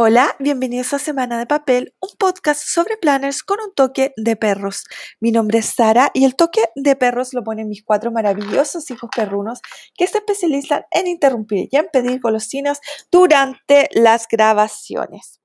[0.00, 4.84] Hola, bienvenidos a Semana de Papel, un podcast sobre planners con un toque de perros.
[5.18, 9.10] Mi nombre es Sara y el toque de perros lo ponen mis cuatro maravillosos hijos
[9.12, 9.60] perrunos
[9.96, 12.78] que se especializan en interrumpir y en pedir golosinas
[13.10, 15.40] durante las grabaciones.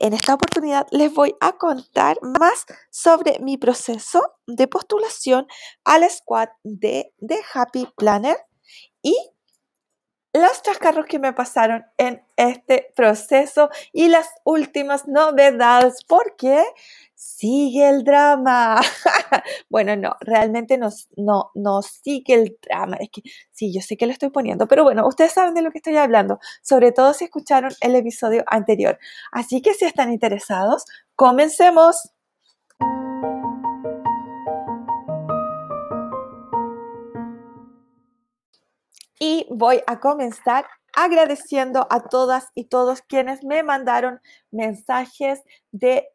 [0.00, 5.46] En esta oportunidad les voy a contar más sobre mi proceso de postulación
[5.84, 8.38] al squad de The Happy Planner
[9.02, 9.14] y
[10.32, 16.62] los chascarros que me pasaron en este proceso y las últimas novedades, porque
[17.14, 18.80] sigue el drama.
[19.68, 22.96] bueno, no, realmente no, no, no sigue el drama.
[23.00, 23.22] Es que
[23.52, 25.96] sí, yo sé que lo estoy poniendo, pero bueno, ustedes saben de lo que estoy
[25.96, 28.98] hablando, sobre todo si escucharon el episodio anterior.
[29.32, 30.84] Así que si están interesados,
[31.16, 32.10] comencemos.
[39.30, 44.20] Y voy a comenzar agradeciendo a todas y todos quienes me mandaron
[44.50, 46.08] mensajes de,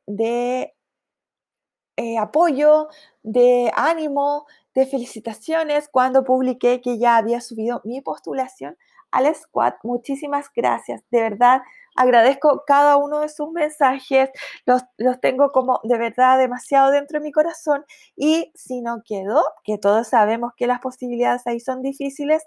[1.96, 2.90] eh, apoyo,
[3.24, 8.76] de ánimo, de felicitaciones cuando publiqué que ya había subido mi postulación
[9.12, 9.76] al squad.
[9.84, 11.62] Muchísimas gracias, de verdad.
[11.96, 14.30] Agradezco cada uno de sus mensajes,
[14.66, 17.86] los, los, tengo como de verdad demasiado dentro de mi corazón
[18.18, 22.43] y si no quedo, que todos sabemos que las posibilidades ahí son difíciles,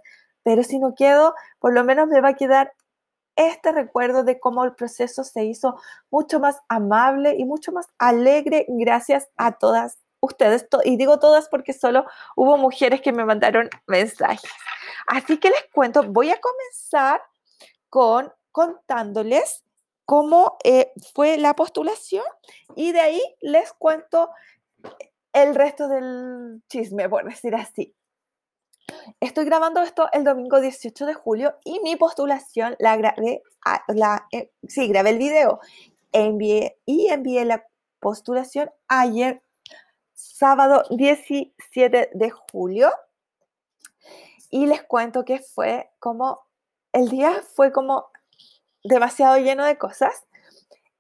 [0.48, 2.72] pero si no quedo, por lo menos me va a quedar
[3.36, 5.78] este recuerdo de cómo el proceso se hizo
[6.10, 10.66] mucho más amable y mucho más alegre gracias a todas ustedes.
[10.84, 14.50] Y digo todas porque solo hubo mujeres que me mandaron mensajes.
[15.06, 17.20] Así que les cuento, voy a comenzar
[17.90, 19.64] con contándoles
[20.06, 22.24] cómo eh, fue la postulación
[22.74, 24.30] y de ahí les cuento
[25.34, 27.94] el resto del chisme, por decir así.
[29.20, 33.42] Estoy grabando esto el domingo 18 de julio y mi postulación la grabé,
[33.88, 35.60] la, eh, sí, grabé el video.
[36.12, 37.66] Envié, y envié la
[37.98, 39.42] postulación ayer,
[40.14, 42.90] sábado 17 de julio.
[44.50, 46.46] Y les cuento que fue como,
[46.92, 48.06] el día fue como
[48.84, 50.14] demasiado lleno de cosas.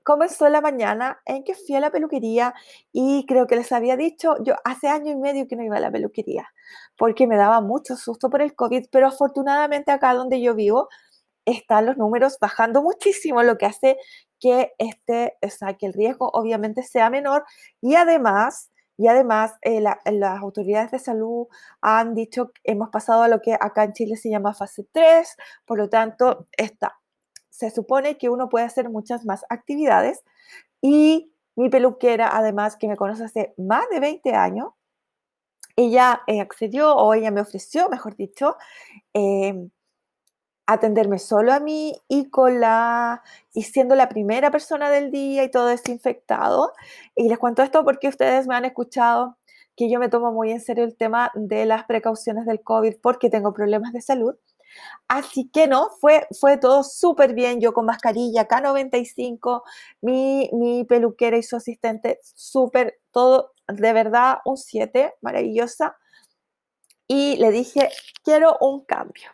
[0.02, 2.52] Comenzó la mañana en que fui a la peluquería
[2.92, 5.80] y creo que les había dicho, yo hace año y medio que no iba a
[5.80, 6.48] la peluquería
[6.96, 10.88] porque me daba mucho susto por el COVID, pero afortunadamente acá donde yo vivo
[11.44, 13.96] están los números bajando muchísimo, lo que hace
[14.40, 17.44] que, este, o sea, que el riesgo obviamente sea menor.
[17.80, 18.70] Y además...
[19.00, 21.46] Y además, eh, las autoridades de salud
[21.80, 25.36] han dicho que hemos pasado a lo que acá en Chile se llama fase 3,
[25.64, 26.98] por lo tanto, está
[27.58, 30.22] se supone que uno puede hacer muchas más actividades.
[30.80, 34.68] Y mi peluquera, además que me conoce hace más de 20 años,
[35.78, 38.56] ella eh, accedió o ella me ofreció, mejor dicho,
[39.12, 39.70] em,
[40.66, 43.22] atenderme solo a mí y con la
[43.54, 46.72] y siendo la primera persona del día y todo desinfectado.
[47.16, 49.38] Y les cuento esto porque ustedes me han escuchado
[49.76, 53.30] que yo me tomo muy en serio el tema de las precauciones del COVID porque
[53.30, 54.34] tengo problemas de salud.
[55.08, 59.62] Así que no, fue, fue todo súper bien, yo con mascarilla K95,
[60.02, 65.96] mi, mi peluquera y su asistente, súper, todo de verdad un 7, maravillosa.
[67.10, 67.88] Y le dije,
[68.22, 69.30] quiero un cambio.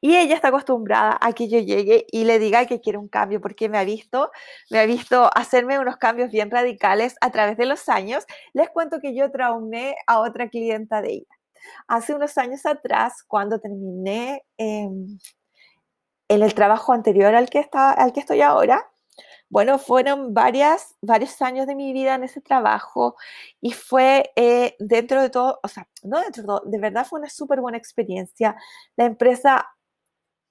[0.00, 3.40] Y ella está acostumbrada a que yo llegue y le diga que quiero un cambio
[3.40, 4.30] porque me ha visto,
[4.70, 8.24] me ha visto hacerme unos cambios bien radicales a través de los años.
[8.54, 11.38] Les cuento que yo traumé a otra clienta de ella
[11.86, 15.18] Hace unos años atrás, cuando terminé en
[16.28, 18.90] el trabajo anterior al que, al que estoy ahora,
[19.50, 23.16] bueno, fueron varias, varios años de mi vida en ese trabajo
[23.60, 27.18] y fue eh, dentro de todo, o sea, no dentro de todo, de verdad fue
[27.20, 28.56] una súper buena experiencia.
[28.96, 29.66] La empresa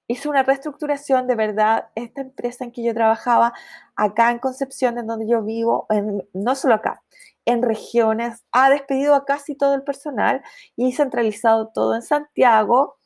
[0.08, 3.52] hizo una reestructuración, de verdad, esta empresa en que yo trabajaba
[3.94, 5.86] acá en Concepción, en donde yo vivo,
[6.32, 7.02] no solo acá,
[7.44, 10.42] en regiones, ha despedido a casi todo el personal
[10.76, 12.96] y centralizado todo en Santiago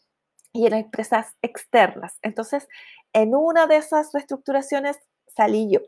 [0.53, 2.19] y en empresas externas.
[2.23, 2.69] Entonces,
[3.13, 4.99] en una de esas reestructuraciones
[5.37, 5.81] salí yo.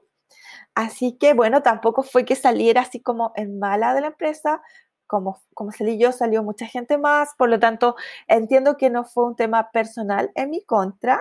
[0.75, 4.63] Así que, bueno, tampoco fue que saliera así como en mala de la empresa,
[5.07, 7.97] como, como salí yo, salió mucha gente más, por lo tanto,
[8.29, 11.21] entiendo que no fue un tema personal en mi contra.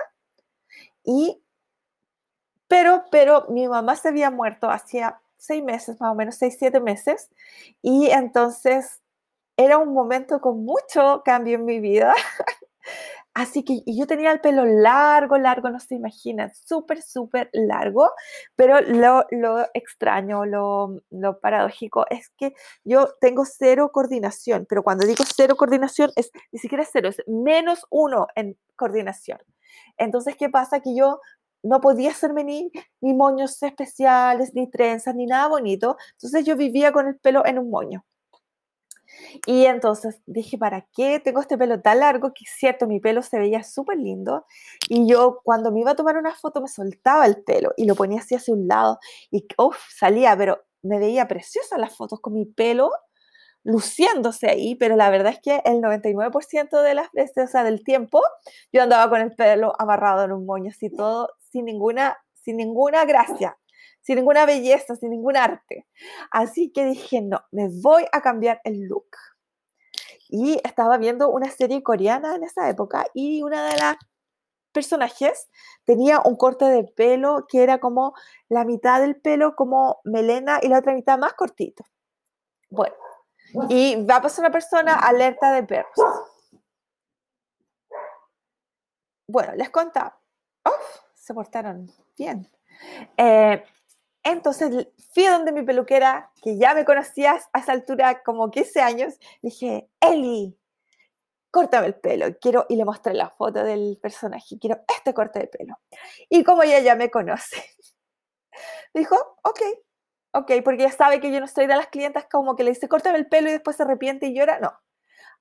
[1.04, 1.42] Y,
[2.68, 6.80] pero, pero mi mamá se había muerto hacía seis meses, más o menos, seis, siete
[6.80, 7.30] meses.
[7.82, 9.00] Y entonces
[9.56, 12.14] era un momento con mucho cambio en mi vida.
[13.34, 18.10] Así que yo tenía el pelo largo, largo, no se imaginan, súper, súper largo,
[18.54, 22.54] pero lo, lo extraño, lo, lo, paradójico es que
[22.84, 27.84] yo tengo cero coordinación, pero cuando digo cero coordinación es ni siquiera cero, es menos
[27.90, 29.38] uno en coordinación.
[29.96, 30.80] Entonces, ¿qué pasa?
[30.80, 31.20] Que yo
[31.64, 32.70] no podía hacerme ni,
[33.00, 35.96] ni moños especiales, ni trenzas, ni nada bonito.
[36.12, 38.04] Entonces yo vivía con el pelo en un moño.
[39.46, 42.32] Y entonces dije, ¿para qué tengo este pelo tan largo?
[42.34, 44.46] Que es cierto, mi pelo se veía súper lindo.
[44.88, 47.94] Y yo cuando me iba a tomar una foto me soltaba el pelo y lo
[47.94, 48.98] ponía así hacia un lado.
[49.30, 52.90] Y uff, salía, pero me veía preciosa las fotos con mi pelo
[53.64, 57.82] luciéndose ahí, pero la verdad es que el 99% de las veces, o sea, del
[57.82, 58.20] tiempo,
[58.72, 63.06] yo andaba con el pelo amarrado en un moño, así todo, sin ninguna, sin ninguna
[63.06, 63.56] gracia,
[64.04, 65.86] sin ninguna belleza, sin ningún arte.
[66.30, 69.08] Así que dije, no, me voy a cambiar el look.
[70.28, 73.96] Y estaba viendo una serie coreana en esa época y una de las
[74.72, 75.48] personajes
[75.84, 78.14] tenía un corte de pelo que era como
[78.48, 81.84] la mitad del pelo como melena y la otra mitad más cortito.
[82.68, 82.94] Bueno,
[83.70, 85.94] y va a pasar una persona alerta de perros.
[89.28, 90.20] Bueno, les contaba.
[91.14, 92.50] se portaron bien.
[93.16, 93.64] Eh,
[94.24, 99.14] entonces fui donde mi peluquera, que ya me conocías a esa altura como 15 años,
[99.42, 100.58] dije, Eli,
[101.50, 102.26] córtame el pelo.
[102.40, 104.58] Quiero, y le mostré la foto del personaje.
[104.58, 105.74] Quiero este corte de pelo.
[106.28, 107.62] Y como ella ya me conoce,
[108.94, 109.60] dijo, ok,
[110.32, 112.88] ok, porque ya sabe que yo no estoy de las clientas como que le dice,
[112.88, 114.58] córtame el pelo y después se arrepiente y llora.
[114.58, 114.72] No.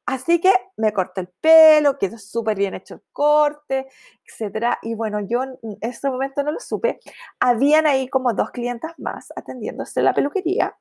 [0.06, 3.88] Así que me corté el pelo, quedó súper bien hecho el corte,
[4.28, 4.80] etcétera.
[4.82, 7.00] Y bueno, yo en ese momento no lo supe.
[7.40, 10.76] Habían ahí como dos clientas más atendiéndose la peluquería.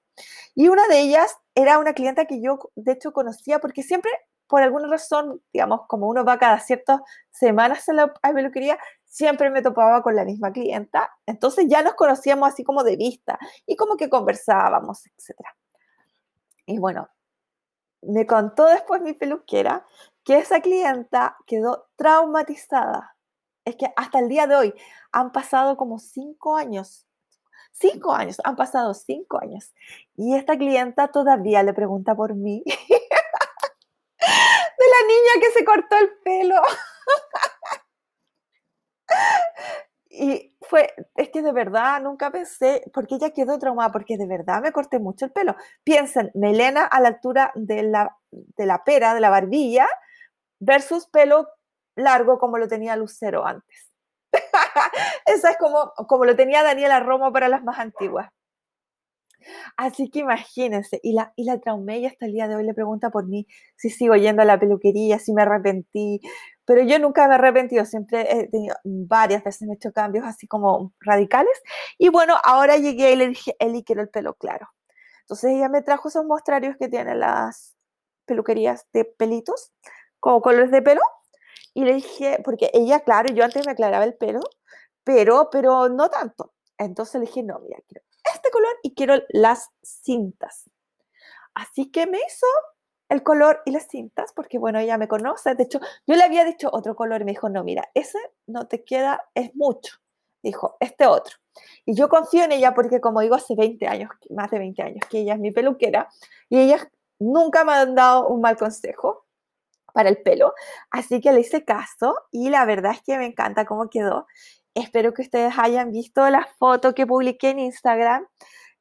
[0.54, 4.10] Y una de ellas era una clienta que yo, de hecho, conocía porque siempre
[4.52, 9.62] por alguna razón, digamos, como uno va cada ciertas semanas a la peluquería, siempre me
[9.62, 13.96] topaba con la misma clienta, entonces ya nos conocíamos así como de vista y como
[13.96, 15.38] que conversábamos, etc.
[16.66, 17.08] Y bueno,
[18.02, 19.86] me contó después mi peluquera
[20.24, 23.16] que esa clienta quedó traumatizada.
[23.64, 24.74] Es que hasta el día de hoy
[25.12, 27.06] han pasado como cinco años.
[27.72, 29.72] Cinco años, han pasado cinco años.
[30.16, 32.62] Y esta clienta todavía le pregunta por mí.
[32.66, 32.74] de
[34.88, 36.60] la niña que se cortó el pelo.
[40.10, 44.62] y fue, es que de verdad nunca pensé, porque ella quedó traumada, porque de verdad
[44.62, 45.54] me corté mucho el pelo.
[45.84, 49.86] Piensen, melena a la altura de la, de la pera, de la barbilla,
[50.60, 51.46] versus pelo
[51.94, 53.92] largo como lo tenía Lucero antes.
[55.26, 58.30] Esa es como, como lo tenía Daniela Romo para las más antiguas.
[59.76, 62.72] Así que imagínense, y la, y la traumé y hasta el día de hoy le
[62.72, 63.46] pregunta por mí
[63.76, 66.22] si sigo yendo a la peluquería, si me arrepentí,
[66.64, 70.24] pero yo nunca me he arrepentido, siempre he tenido varias veces me he hecho cambios
[70.24, 71.60] así como radicales,
[71.98, 74.68] y bueno, ahora llegué y le dije, Eli, quiero el pelo claro.
[75.22, 77.76] Entonces ella me trajo esos mostrarios que tienen las
[78.26, 79.72] peluquerías de pelitos,
[80.20, 81.02] como colores de pelo,
[81.74, 84.40] y le dije, porque ella, claro, yo antes me aclaraba el pelo,
[85.04, 86.52] pero, pero no tanto.
[86.78, 90.70] Entonces le dije, no, mira, quiero este color y quiero las cintas.
[91.54, 92.46] Así que me hizo
[93.12, 95.54] el color y las cintas, porque bueno, ella me conoce.
[95.54, 98.66] De hecho, yo le había dicho otro color y me dijo, no, mira, ese no
[98.66, 99.96] te queda, es mucho.
[100.42, 101.36] Dijo, este otro.
[101.84, 105.06] Y yo confío en ella porque, como digo, hace 20 años, más de 20 años,
[105.10, 106.08] que ella es mi peluquera
[106.48, 109.26] y ella nunca me ha dado un mal consejo
[109.92, 110.54] para el pelo.
[110.90, 114.26] Así que le hice caso y la verdad es que me encanta cómo quedó.
[114.74, 118.26] Espero que ustedes hayan visto la foto que publiqué en Instagram.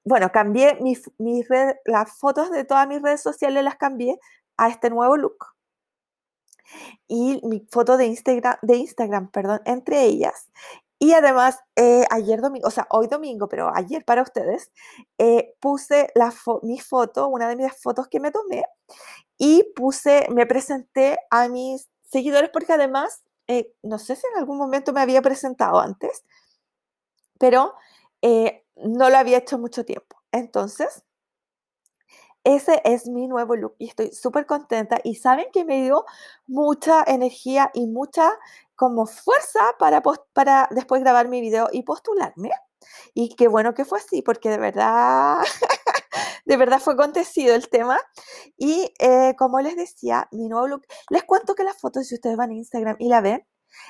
[0.03, 1.03] Bueno, cambié mis,
[1.86, 4.20] las fotos de todas mis redes sociales, las cambié
[4.58, 5.48] a este nuevo look.
[7.08, 10.50] Y mi foto de Instagram, de Instagram perdón, entre ellas.
[11.00, 14.72] Y además, eh, ayer domingo, o sea, hoy domingo, pero ayer para ustedes,
[15.17, 16.31] eh, puse la
[16.62, 18.65] mi foto, una de mis fotos que me tomé,
[19.38, 24.58] y puse, me presenté a mis seguidores porque además eh, no sé si en algún
[24.58, 26.24] momento me había presentado antes,
[27.39, 27.74] pero
[28.75, 30.22] no lo había hecho mucho tiempo.
[30.32, 31.04] Entonces,
[32.44, 36.06] ese es mi nuevo look y estoy súper contenta y saben que me dio
[36.48, 38.32] mucha energía y mucha
[38.75, 40.01] como fuerza para,
[40.34, 42.50] para después grabar mi video y postularme.
[43.13, 45.38] Y qué bueno que fue así, porque de verdad,
[46.46, 48.00] de verdad fue acontecido el tema.
[48.58, 52.38] Y eh, como les decía, mi nuevo look, les cuento que las fotos, si ustedes
[52.38, 53.46] van a Instagram y la ven,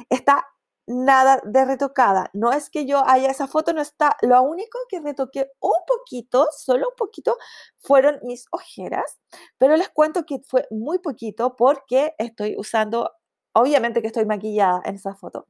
[0.10, 0.46] está
[0.92, 2.30] nada de retocada.
[2.34, 4.18] No es que yo haya esa foto, no está.
[4.22, 7.38] Lo único que retoqué un poquito, solo un poquito,
[7.80, 9.20] fueron mis ojeras,
[9.58, 13.12] pero les cuento que fue muy poquito porque estoy usando
[13.54, 15.48] obviamente que estoy maquillada en esa foto.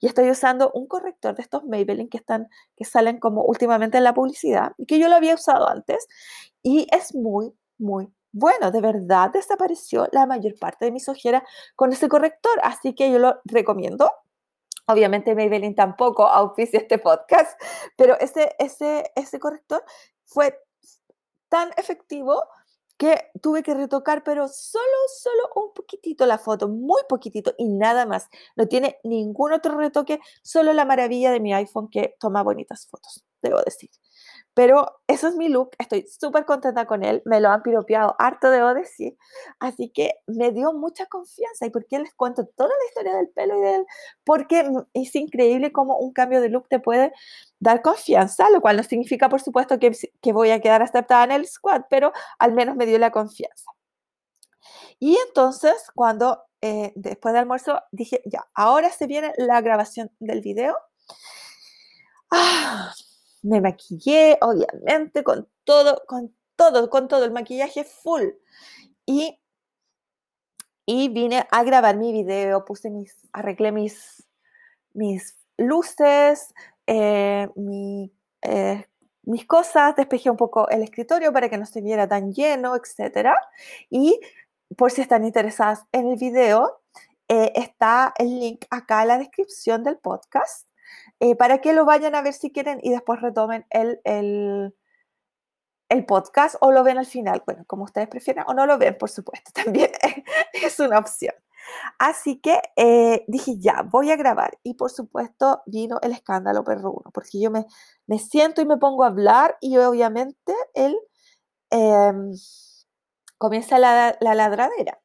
[0.00, 4.04] Y estoy usando un corrector de estos Maybelline que, están, que salen como últimamente en
[4.04, 6.06] la publicidad y que yo lo había usado antes.
[6.62, 8.70] Y es muy, muy bueno.
[8.70, 11.42] De verdad desapareció la mayor parte de mis ojeras
[11.76, 12.58] con ese corrector.
[12.62, 14.10] Así que yo lo recomiendo.
[14.86, 17.60] Obviamente Maybelline tampoco auspicia este podcast,
[17.96, 19.82] pero ese, ese, ese corrector
[20.24, 20.58] fue
[21.48, 22.42] tan efectivo
[22.96, 24.84] que tuve que retocar, pero solo,
[25.20, 28.28] solo un poquitito la foto, muy poquitito y nada más.
[28.56, 33.24] No tiene ningún otro retoque, solo la maravilla de mi iPhone que toma bonitas fotos,
[33.42, 33.90] debo decir.
[34.54, 38.50] Pero eso es mi look, estoy súper contenta con él, me lo han piropeado harto,
[38.50, 39.16] debo decir.
[39.58, 41.66] Así que me dio mucha confianza.
[41.66, 43.86] ¿Y por qué les cuento toda la historia del pelo y del...?
[44.24, 47.12] Porque es increíble cómo un cambio de look te puede
[47.58, 51.46] dar confianza, lo cual no significa, por supuesto, que, voy a quedar aceptada en el
[51.46, 53.70] squad, pero al menos me dio la confianza.
[55.00, 60.40] Y entonces, cuando eh, después del almuerzo dije, ya, ahora se viene la grabación del
[60.40, 60.76] video.
[62.30, 62.92] Ah,
[63.44, 68.24] me maquillé, obviamente, con todo, con todo, con todo el maquillaje full.
[69.06, 69.38] Y,
[70.86, 74.26] y vine a grabar mi video, puse mis, arreglé mis,
[74.94, 76.54] mis luces,
[76.86, 77.48] eh,
[78.42, 78.86] eh,
[79.24, 83.28] mis cosas, despejé un poco el escritorio para que no se viera tan lleno, etc.
[83.90, 84.18] Y
[84.76, 86.80] por si están interesadas en el video,
[87.28, 90.66] eh, está el link acá en la descripción del podcast
[91.24, 94.74] eh, para que lo vayan a ver si quieren y después retomen el, el,
[96.06, 99.08] podcast o lo ven al final, bueno, como ustedes prefieran, o no lo ven, por
[99.08, 99.90] supuesto, también
[100.52, 101.32] es una opción.
[101.98, 104.58] Así que eh, dije, ya, voy a grabar.
[104.62, 107.64] Y por supuesto vino el escándalo perruno, porque yo me,
[108.06, 110.94] me siento y me pongo a hablar y obviamente él
[111.70, 112.32] em,
[113.38, 115.00] comienza la, la ladradera.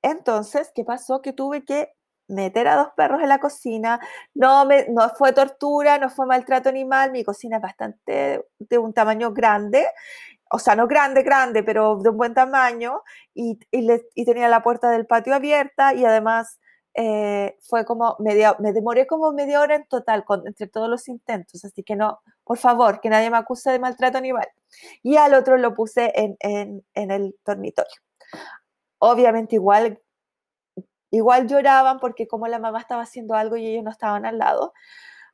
[0.00, 1.22] Entonces, ¿qué pasó?
[1.22, 1.96] Que tuve que
[2.28, 4.00] meter a dos perros en la cocina.
[4.34, 7.12] No, me, no fue tortura, no fue maltrato animal.
[7.12, 9.86] Mi cocina es bastante de un tamaño grande.
[10.50, 13.02] O sea, no grande, grande, pero de un buen tamaño.
[13.34, 16.60] Y, y, tenía la puerta del patio abierta y además
[16.94, 21.08] eh, fue como media, me demoré como media hora en total con, entre todos los
[21.08, 21.64] intentos.
[21.64, 24.48] Así que no, por favor, que nadie me acuse de maltrato animal.
[25.02, 27.96] Y al otro lo puse en, en, en el dormitorio.
[28.98, 30.00] Obviamente igual
[31.10, 34.72] Igual lloraban porque como la mamá estaba haciendo algo y ellos no estaban al lado.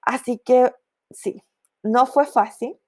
[0.02, 0.72] Así que
[1.10, 1.42] sí,
[1.82, 2.78] no fue fácil,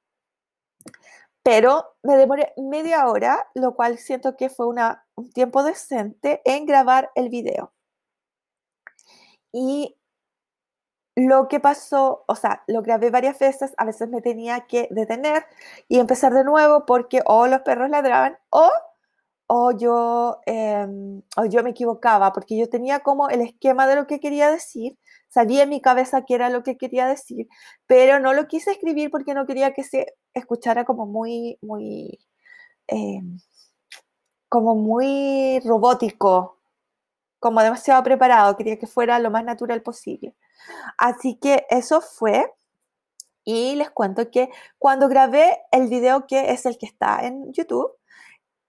[1.43, 4.79] pero me demoré media hora, lo cual siento que fue un
[5.35, 7.73] tiempo decente en grabar el video.
[9.53, 9.97] Y
[11.17, 15.45] lo que pasó, o sea, lo grabé varias veces, a veces me tenía que detener
[15.87, 18.69] y empezar de nuevo porque o los perros ladraban o
[19.47, 24.07] o yo, em, o yo me equivocaba, porque yo tenía como el esquema de lo
[24.07, 24.99] que quería decir,
[25.29, 27.49] sabía en mi cabeza qué era lo que quería decir,
[27.87, 32.21] pero no lo quise escribir porque no quería que se escuchara como muy, muy,
[32.89, 33.39] em,
[34.49, 36.59] como muy robótico,
[37.41, 40.35] como demasiado preparado, quería que fuera lo más natural posible.
[40.99, 42.53] Así que eso fue.
[43.45, 47.93] Y les cuento que cuando grabé el video que es el que está en YouTube,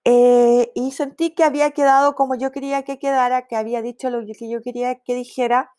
[0.06, 4.24] eh, y sentí que había quedado como yo quería que quedara, que había dicho lo
[4.26, 5.72] que yo quería que dijera,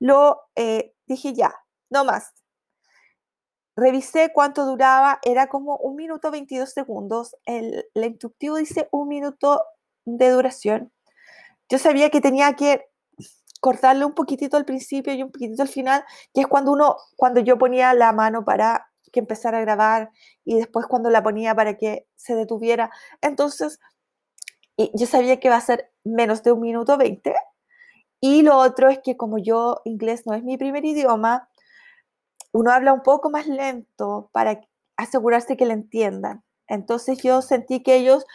[0.00, 1.54] lo eh, dije ya,
[1.88, 2.34] no más.
[3.76, 7.36] Revisé cuánto duraba, era como un minuto 22 segundos.
[7.44, 9.62] El, el instructivo dice un minuto
[10.04, 10.92] de duración.
[11.68, 12.86] Yo sabía que tenía que
[13.60, 16.04] cortarle un poquitito al principio y un poquitito al final,
[16.34, 20.10] que es cuando uno, cuando yo ponía la mano para que empezara a grabar
[20.44, 22.90] y después cuando la ponía para que se detuviera.
[23.20, 23.78] Entonces,
[24.76, 27.34] yo sabía que va a ser menos de un minuto 20.
[28.20, 31.48] Y lo otro es que como yo inglés no es mi primer idioma,
[32.52, 34.60] uno habla un poco más lento para
[34.96, 36.42] asegurarse que le entiendan.
[36.66, 38.26] Entonces yo sentí que ellos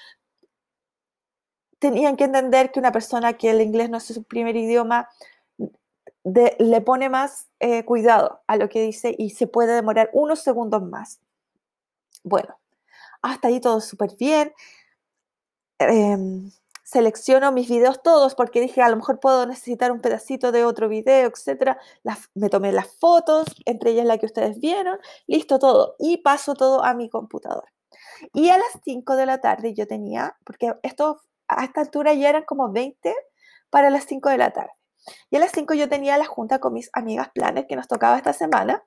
[1.79, 5.09] tenían que entender que una persona que el inglés no es su primer idioma
[6.23, 10.81] le pone más eh, cuidado a lo que dice y se puede demorar unos segundos
[10.81, 11.19] más.
[12.23, 12.57] Bueno,
[13.21, 14.53] hasta ahí todo súper bien.
[15.79, 16.51] Em,
[16.83, 20.87] selecciono mis videos todos porque dije a lo mejor puedo necesitar un pedacito de otro
[20.89, 21.77] video, etc.
[22.35, 26.83] me tomé las fotos, entre ellas la que ustedes vieron, listo todo y paso todo
[26.83, 27.65] a mi computador.
[28.33, 32.29] Y a las 5 de la tarde yo tenía, porque esto a esta altura ya
[32.29, 33.13] eran como 20
[33.69, 34.82] para las 5 de la tarde.
[35.29, 38.17] Y a las 5 yo tenía la junta con mis amigas planes que nos tocaba
[38.17, 38.83] esta semana.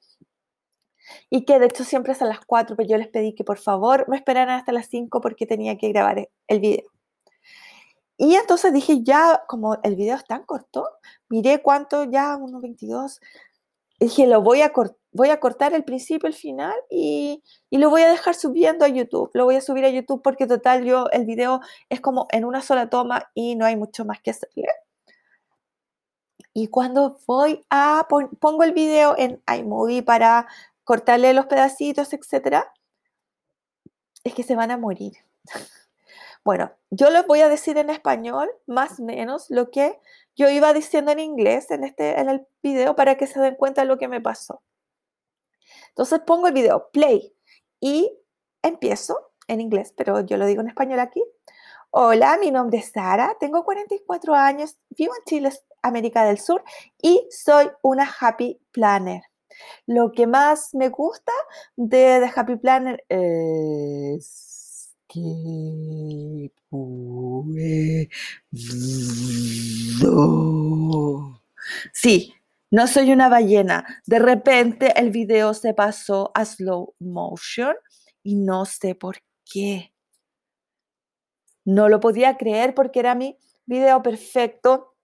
[1.30, 3.58] Y que de hecho siempre es a las 4, pero yo les pedí que por
[3.58, 6.90] favor me esperaran hasta las 5 porque tenía que grabar el video.
[8.18, 10.88] Y entonces dije, ya como el video es tan corto,
[11.28, 13.20] miré cuánto, ya unos 22,
[14.00, 14.72] dije, lo voy a,
[15.12, 18.88] voy a cortar el principio, el final y, y, lo voy a dejar subiendo a
[18.88, 19.30] YouTube.
[19.34, 22.62] Lo voy a subir a YouTube porque total yo el video es como en una
[22.62, 24.66] sola toma y no hay mucho más que hacerle.
[26.58, 30.48] Y cuando voy a, pongo el video en iMovie para
[30.84, 32.72] cortarle los pedacitos, etcétera,
[34.24, 35.12] es que se van a morir.
[36.44, 40.00] Bueno, yo les voy a decir en español más o menos lo que
[40.36, 43.80] yo iba diciendo en inglés en, este, en el video para que se den cuenta
[43.80, 44.62] de lo que me pasó.
[45.88, 47.34] Entonces pongo el video, play,
[47.80, 48.16] y
[48.62, 51.24] empiezo en inglés, pero yo lo digo en español aquí.
[51.90, 55.50] Hola, mi nombre es Sara, tengo 44 años, vivo en Chile,
[55.86, 56.62] América del Sur,
[57.00, 59.22] y soy una happy planner.
[59.86, 61.32] Lo que más me gusta
[61.76, 66.52] de The Happy Planner es que
[71.92, 72.34] Sí,
[72.70, 74.02] no soy una ballena.
[74.06, 77.74] De repente el video se pasó a slow motion
[78.22, 79.16] y no sé por
[79.50, 79.92] qué.
[81.64, 84.95] No lo podía creer porque era mi video perfecto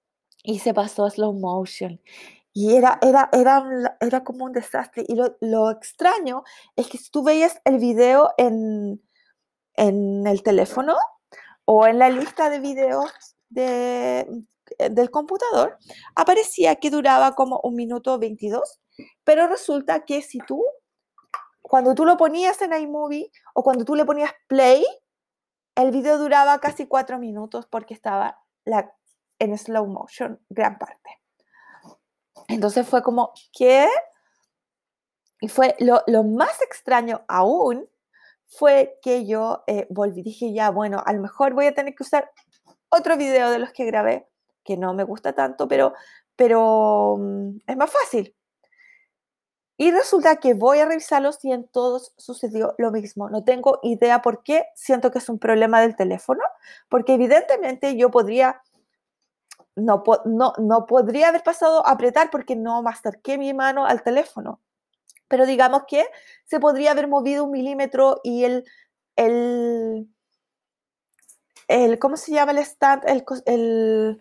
[0.42, 2.00] y se pasó a slow motion.
[2.52, 5.04] Y era, era, era, era como un desastre.
[5.08, 6.44] Y lo, extraño
[6.76, 9.02] es que si tú veías el video en,
[9.74, 10.96] en el teléfono
[11.64, 13.10] o en la lista de videos
[13.48, 14.26] de,
[14.78, 15.78] del computador,
[16.14, 18.80] aparecía que duraba como un minuto 22,
[19.24, 20.62] pero resulta que si tú,
[21.62, 24.84] cuando tú lo ponías en iMovie o cuando tú le ponías play,
[25.74, 28.92] el video duraba casi cuatro minutos porque estaba la,
[29.42, 31.20] en slow motion gran parte.
[32.48, 33.88] Entonces fue como, ¿qué?
[35.40, 37.88] Y fue lo, más extraño aún
[38.46, 42.04] fue que yo eh, volví, dije ya, bueno, a lo mejor voy a tener que
[42.04, 42.30] usar
[42.88, 44.28] otro video de los que grabé,
[44.62, 45.94] que no me gusta tanto, pero,
[46.36, 48.36] pero mm, es más fácil.
[49.76, 53.28] Y resulta que voy a revisarlos y en todos sucedió lo mismo.
[53.30, 56.42] No tengo idea por qué siento que es un problema del teléfono,
[56.88, 58.62] porque evidentemente yo podría
[59.76, 60.02] no,
[60.58, 64.60] no, podría haber pasado a apretar porque no me acerqué mi mano al teléfono.
[65.28, 66.04] Pero digamos que
[66.44, 68.64] se podría haber movido un milímetro y el,
[69.16, 70.08] el,
[71.68, 73.04] el ¿cómo se llama el stand?
[73.46, 74.20] El,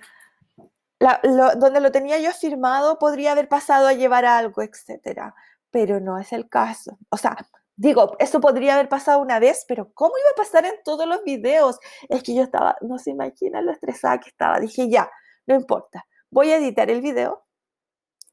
[0.99, 5.35] donde lo tenía yo firmado podría haber pasado a llevar algo, etcétera.
[5.69, 6.97] Pero no es el caso.
[7.09, 7.35] O sea,
[7.75, 11.23] digo, eso podría haber pasado una vez, pero ¿cómo iba a pasar en todos los
[11.23, 11.79] videos?
[12.07, 14.59] Es que yo estaba, no se imagina lo estresada que estaba.
[14.59, 15.09] Dije, ya,
[15.47, 16.05] no importa.
[16.29, 17.45] Voy a editar el video,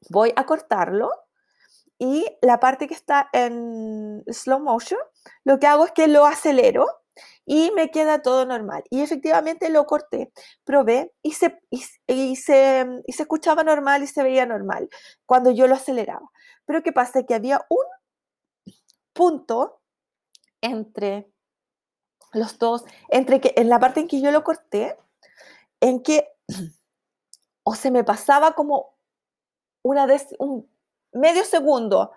[0.09, 1.11] voy a cortarlo
[1.97, 4.99] y la parte que está en slow motion,
[5.43, 6.87] lo que hago es que lo acelero
[7.45, 8.83] y me queda todo normal.
[8.89, 10.31] Y efectivamente lo corté,
[10.63, 14.89] probé y se, y, se, y se escuchaba normal y se veía normal
[15.25, 16.31] cuando yo lo aceleraba.
[16.65, 17.23] Pero ¿qué pasa?
[17.23, 17.85] Que había un
[19.11, 19.81] punto
[20.61, 21.29] entre
[22.31, 24.95] los dos, entre que en la parte en que yo lo corté,
[25.81, 26.27] en que
[27.69, 28.97] o se me pasaba como
[29.83, 30.67] una vez, un
[31.13, 32.13] medio segundo,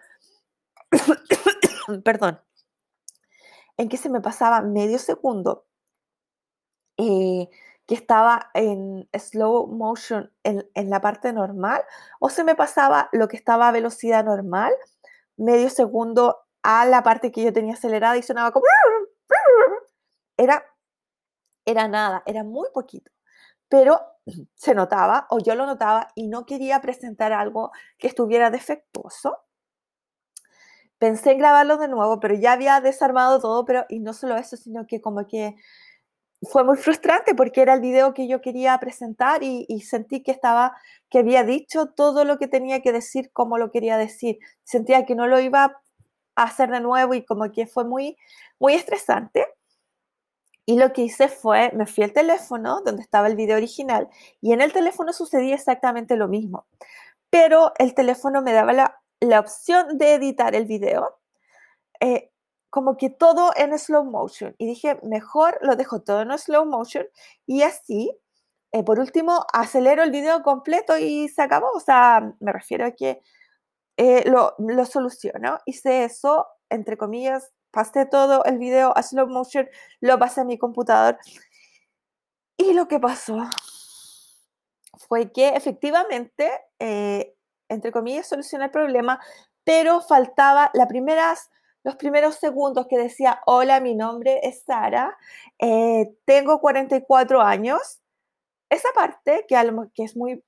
[2.05, 2.41] perdón,
[3.77, 5.67] en que se me pasaba medio segundo
[6.97, 7.51] eh,
[7.87, 11.83] que estaba en slow motion en, en, la parte normal,
[12.19, 14.73] o se me pasaba lo que estaba a velocidad normal,
[15.37, 18.65] medio segundo a la parte que yo tenía acelerada y sonaba como...
[20.38, 20.65] Era,
[21.67, 23.12] era nada, era muy poquito
[23.72, 24.02] pero
[24.54, 29.38] se notaba o yo lo notaba y no quería presentar algo que estuviera defectuoso.
[30.98, 34.58] Pensé en grabarlo de nuevo, pero ya había desarmado todo, pero y no solo eso,
[34.58, 35.56] sino que como que
[36.42, 40.32] fue muy frustrante porque era el video que yo quería presentar y, y, sentí que
[40.32, 40.76] estaba,
[41.08, 44.38] que había dicho todo lo que tenía que decir como lo quería decir.
[44.64, 45.80] Sentía que no lo iba
[46.37, 48.18] a hacer de nuevo y como que fue muy,
[48.58, 49.46] muy estresante.
[50.64, 54.09] Y lo que hice fue, me fui al teléfono donde estaba el video original
[54.40, 56.66] y en el teléfono sucedía exactamente lo mismo.
[57.31, 61.18] Pero el teléfono me daba la, opción de editar el video
[62.01, 62.33] eh,
[62.70, 64.55] como que todo en slow motion.
[64.59, 67.07] Y dije, mejor lo dejo todo en slow motion
[67.46, 68.18] y así,
[68.72, 71.70] eh, por último, acelero el video completo y se acabó.
[71.75, 73.20] O sea, me refiero a que
[73.98, 75.59] eh, lo, lo soluciono.
[75.66, 79.68] Hice eso, entre comillas, pasé todo el video a slow motion,
[80.00, 81.18] lo pasé a mi computador.
[82.56, 83.48] Y lo que pasó
[85.08, 87.35] fue que efectivamente, eh,
[87.68, 89.20] entre comillas, solucioné el problema,
[89.64, 91.50] pero faltaba la primeras,
[91.82, 95.16] los primeros segundos que decía, hola, mi nombre es Sara,
[95.58, 98.00] eh, tengo 44 años.
[98.70, 99.56] Esa parte, que,
[99.94, 100.42] que es muy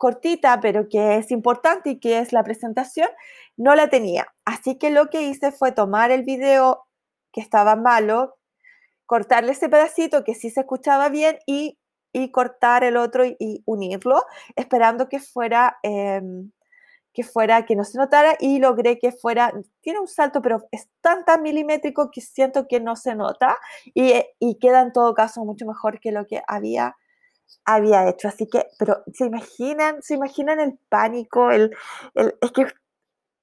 [0.00, 3.08] cortita, pero que es importante y que es la presentación,
[3.58, 4.34] no la tenía.
[4.46, 6.86] Así que lo que hice fue tomar el video
[7.32, 8.38] que estaba malo,
[9.04, 11.78] cortarle ese pedacito que sí se escuchaba bien y
[12.12, 14.24] y cortar el otro y, unirlo,
[14.56, 16.50] esperando que fuera, em,
[17.12, 20.88] que fuera, que no se notara y logré que fuera, tiene un salto, pero es
[21.00, 23.56] tan, tan milimétrico que siento que no se nota
[23.94, 26.96] y, y queda en todo caso mucho mejor que lo que había
[27.64, 28.28] había hecho.
[28.28, 31.76] Así que, pero se imaginan, se imaginan el pánico, el,
[32.14, 32.66] el, es que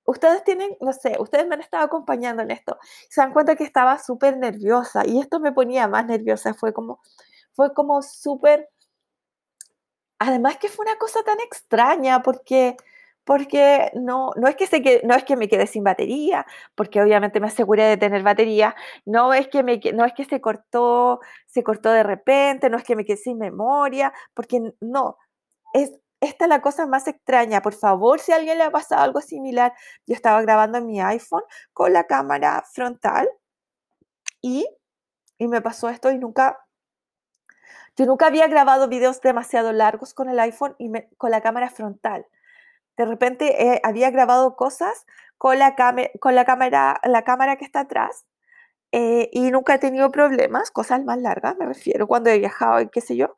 [0.08, 2.78] ustedes tienen, no sé, ustedes me han estado acompañando en esto,
[3.10, 7.02] se dan cuenta que estaba súper nerviosa y esto me ponía más nerviosa, fue como,
[7.54, 8.70] fue como súper,
[10.18, 12.78] además que fue una cosa tan extraña porque
[13.28, 17.42] porque no, no, es que se no es que me quedé sin batería, porque obviamente
[17.42, 18.74] me aseguré de tener batería,
[19.06, 22.86] no es que, me, no es que se cortó, se cortó de repente, no es
[22.86, 25.18] que me quedé sin memoria, porque no,
[25.74, 27.62] es, esta es la cosa más extraña.
[27.62, 29.74] Por favor, si a alguien le ha pasado algo similar,
[30.06, 33.30] yo estaba grabando en mi iPhone con la cámara frontal
[34.42, 34.66] y,
[35.38, 36.66] y me pasó esto y nunca,
[37.98, 42.26] yo nunca había grabado videos demasiado largos con el iPhone y con la cámara frontal
[42.98, 45.06] de repente eh, había grabado cosas
[45.38, 45.76] con la,
[46.20, 48.26] con la, cámara, la cámara que está atrás
[48.92, 52.90] eh, y nunca he tenido problemas, cosas más largas, me refiero, cuando he viajado y
[52.90, 53.36] qué sé yo,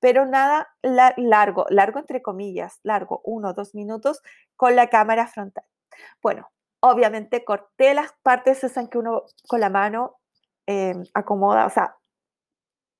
[0.00, 4.22] pero nada largo, largo entre comillas, largo, uno dos minutos
[4.56, 5.64] con la cámara frontal.
[6.22, 10.18] Bueno, obviamente corté las partes esas que uno con la mano
[10.66, 11.96] eh, acomoda, o sea,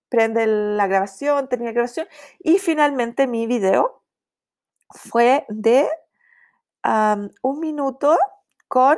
[0.09, 3.98] prende la grabación, termina grabación y finalmente mi video
[4.91, 5.89] fue de
[7.43, 8.17] un minuto
[8.67, 8.97] con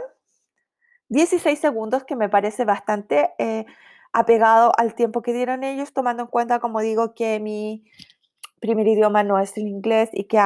[1.09, 3.67] 16 segundos, que me parece bastante eh,
[4.13, 7.85] apegado al tiempo que dieron ellos, tomando en cuenta, como digo, que mi
[8.61, 10.39] primer idioma no es el inglés y que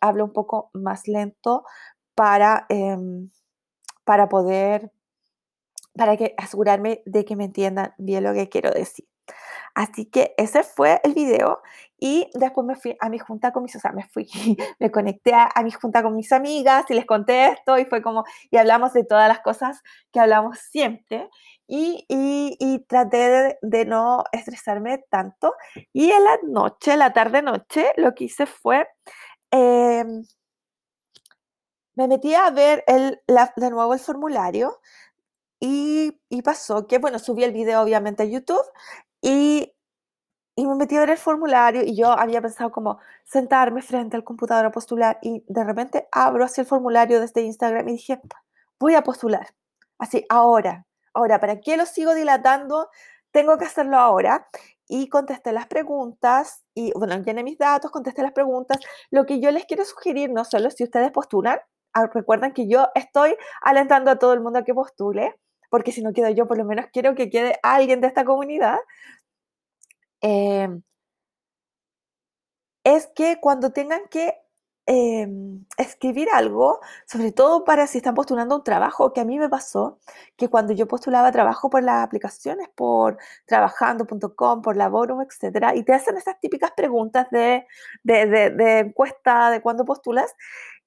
[0.00, 1.64] hablo un poco más lento
[2.14, 3.30] para, em,
[4.04, 4.90] para poder,
[5.94, 9.06] para que asegurarme de que me entiendan bien lo que quiero decir.
[9.74, 11.60] Así que ese fue el video
[11.98, 14.28] y después me fui a mi junta con mis, o sea, me fui,
[14.78, 18.24] me conecté a, mi junta con mis amigas y les conté esto y fue como,
[18.50, 19.82] y hablamos de todas las cosas
[20.12, 21.28] que hablamos siempre
[21.66, 25.54] y, y, traté de, no estresarme tanto.
[25.92, 28.88] Y en la noche, la tarde-noche, lo que hice fue...
[29.50, 30.24] Em,
[31.94, 33.20] me metí a ver el,
[33.56, 34.78] de nuevo el formulario
[35.60, 38.64] y, y, pasó que, bueno, subí el video obviamente a YouTube
[39.20, 39.72] y,
[40.58, 44.24] y me metí a ver el formulario y yo había pensado como sentarme frente al
[44.24, 48.20] computador a postular y de repente abro así el formulario desde Instagram y dije,
[48.76, 49.54] voy a postular.
[50.00, 52.88] Así, ahora, ahora, ¿para qué lo sigo dilatando?
[53.30, 54.48] Tengo que hacerlo ahora.
[54.88, 58.78] Y contesté las preguntas y, bueno, llené mis datos, contesté las preguntas.
[59.12, 61.60] Lo que yo les quiero sugerir, no solo si ustedes postulan,
[61.92, 65.38] ah, recuerden que yo estoy alentando a todo el mundo a que postule,
[65.70, 68.78] porque si no quedo yo, por lo menos quiero que quede alguien de esta comunidad,
[70.22, 70.82] em,
[72.84, 74.34] es que cuando tengan que
[74.86, 79.48] em, escribir algo, sobre todo para si están postulando un trabajo, que a mí me
[79.50, 79.98] pasó
[80.36, 85.92] que cuando yo postulaba trabajo por las aplicaciones, por trabajando.com, por Laborum, etcétera, y te
[85.92, 87.66] hacen esas típicas preguntas de,
[88.02, 90.34] de, de, de encuesta de cuándo postulas,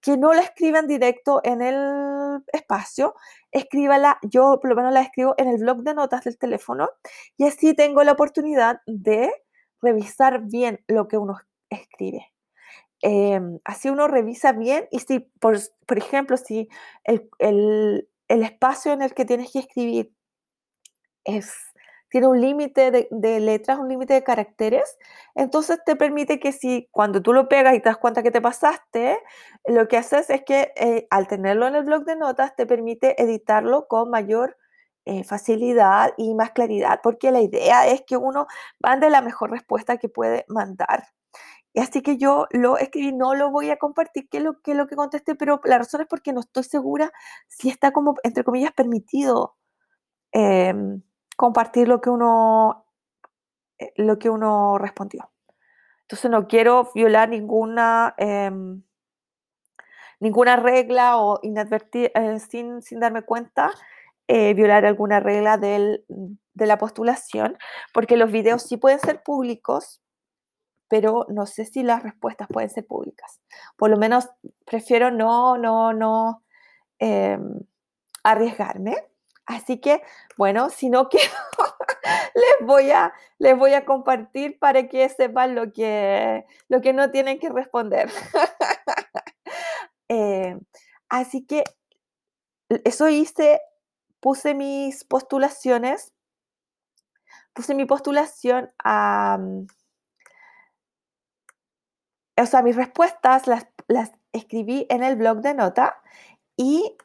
[0.01, 3.15] que no la escriban directo en el espacio,
[3.51, 6.89] escríbala, yo por lo menos la escribo en el blog de notas del teléfono
[7.37, 9.31] y así tengo la oportunidad de
[9.81, 12.31] revisar bien lo que uno escribe.
[13.03, 16.69] Em, así uno revisa bien y si, por, por ejemplo, si
[17.03, 20.13] el, el espacio en el que tienes que escribir
[21.23, 21.70] es
[22.11, 24.97] tiene un límite de, letras, un límite de caracteres,
[25.33, 28.41] entonces te permite que si cuando tú lo pegas y te das cuenta que te
[28.41, 29.17] pasaste,
[29.65, 33.19] lo que haces es que eh, al tenerlo en el blog de notas te permite
[33.21, 34.57] editarlo con mayor
[35.05, 38.45] eh, facilidad y más claridad, porque la idea es que uno
[38.81, 41.07] mande la mejor respuesta que puede mandar.
[41.75, 44.87] Así que yo lo escribí, no lo voy a compartir, que es lo que, lo
[44.87, 47.13] que contesté, pero la razón es porque no estoy segura
[47.47, 49.55] si está como, entre comillas, permitido.
[50.33, 51.01] Em,
[51.41, 52.85] compartir lo que uno,
[53.79, 55.31] eh, lo que uno respondió.
[56.03, 58.83] Entonces no quiero violar ninguna, em,
[60.19, 63.71] ninguna regla o inadvertir, eh, sin, sin, darme cuenta,
[64.27, 66.05] eh, violar alguna regla del,
[66.53, 67.57] de la postulación,
[67.91, 69.99] porque los videos sí pueden ser públicos,
[70.89, 73.41] pero no sé si las respuestas pueden ser públicas.
[73.77, 74.29] Por lo menos
[74.63, 76.43] prefiero no, no, no
[76.99, 77.61] em,
[78.23, 79.10] arriesgarme.
[79.51, 80.01] Así que,
[80.37, 81.33] bueno, si no quiero,
[82.33, 87.11] les, voy a, les voy a compartir para que sepan lo que, lo que no
[87.11, 88.09] tienen que responder.
[90.13, 90.59] Eh,
[91.07, 91.63] así que
[92.83, 93.61] eso hice,
[94.19, 96.11] puse mis postulaciones,
[97.53, 99.39] puse mi postulación a,
[102.35, 106.01] o sea, mis respuestas las, las escribí en el blog de nota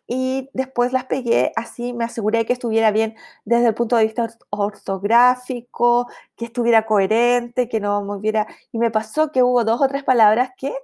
[0.06, 4.28] y, después las pegué así, me aseguré que estuviera bien desde el punto de vista
[4.50, 8.46] ortográfico, que estuviera coherente, que no moviera...
[8.72, 10.74] Y me pasó que hubo dos o tres palabras que,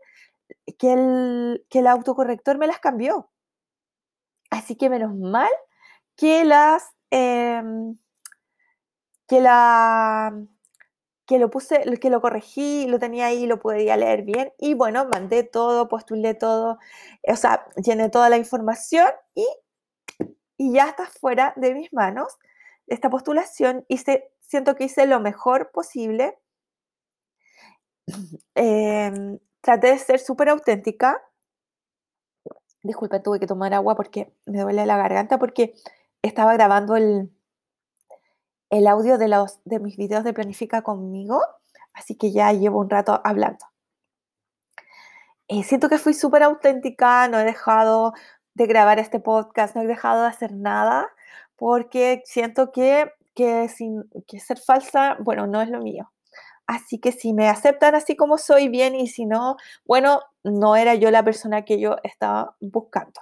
[0.78, 3.30] que, el, que el autocorrector me las cambió.
[4.50, 5.50] Así que menos mal
[6.16, 6.84] que las...
[7.10, 7.96] Em,
[9.28, 10.34] que la
[11.32, 15.06] que lo puse, que lo corregí, lo tenía ahí, lo podía leer bien y bueno,
[15.06, 16.78] mandé todo, postulé todo,
[17.26, 19.46] o sea, llené toda la información y,
[20.58, 22.36] y ya está fuera de mis manos
[22.86, 23.86] esta postulación.
[23.88, 26.38] Hice, siento que hice lo mejor posible.
[28.54, 31.22] Em, traté de ser súper auténtica.
[32.82, 35.72] Disculpe, tuve que tomar agua porque me duele la garganta porque
[36.20, 37.30] estaba grabando el,
[38.72, 41.42] el audio de, los, de mis videos de Planifica conmigo,
[41.92, 43.66] así que ya llevo un rato hablando.
[45.46, 48.14] Eh, siento que fui súper auténtica, no he dejado
[48.54, 51.10] de grabar este podcast, no he dejado de hacer nada,
[51.56, 56.10] porque siento que, que, sin, que ser falsa, bueno, no es lo mío.
[56.66, 60.94] Así que si me aceptan así como soy, bien, y si no, bueno, no era
[60.94, 63.20] yo la persona que yo estaba buscando.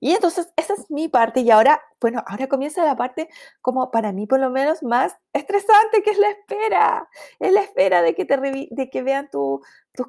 [0.00, 3.28] Y entonces esa es mi parte y ahora, bueno, ahora comienza la parte
[3.62, 7.08] como para mí por lo menos más estresante, que es la espera.
[7.38, 9.60] Es la espera de que, te de que vean tus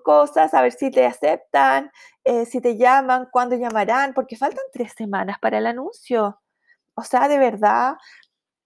[0.04, 1.92] cosas, a ver si te aceptan,
[2.26, 6.42] eh, si te llaman, cuándo llamarán, porque faltan tres semanas para el anuncio.
[6.96, 7.96] O sea, de verdad,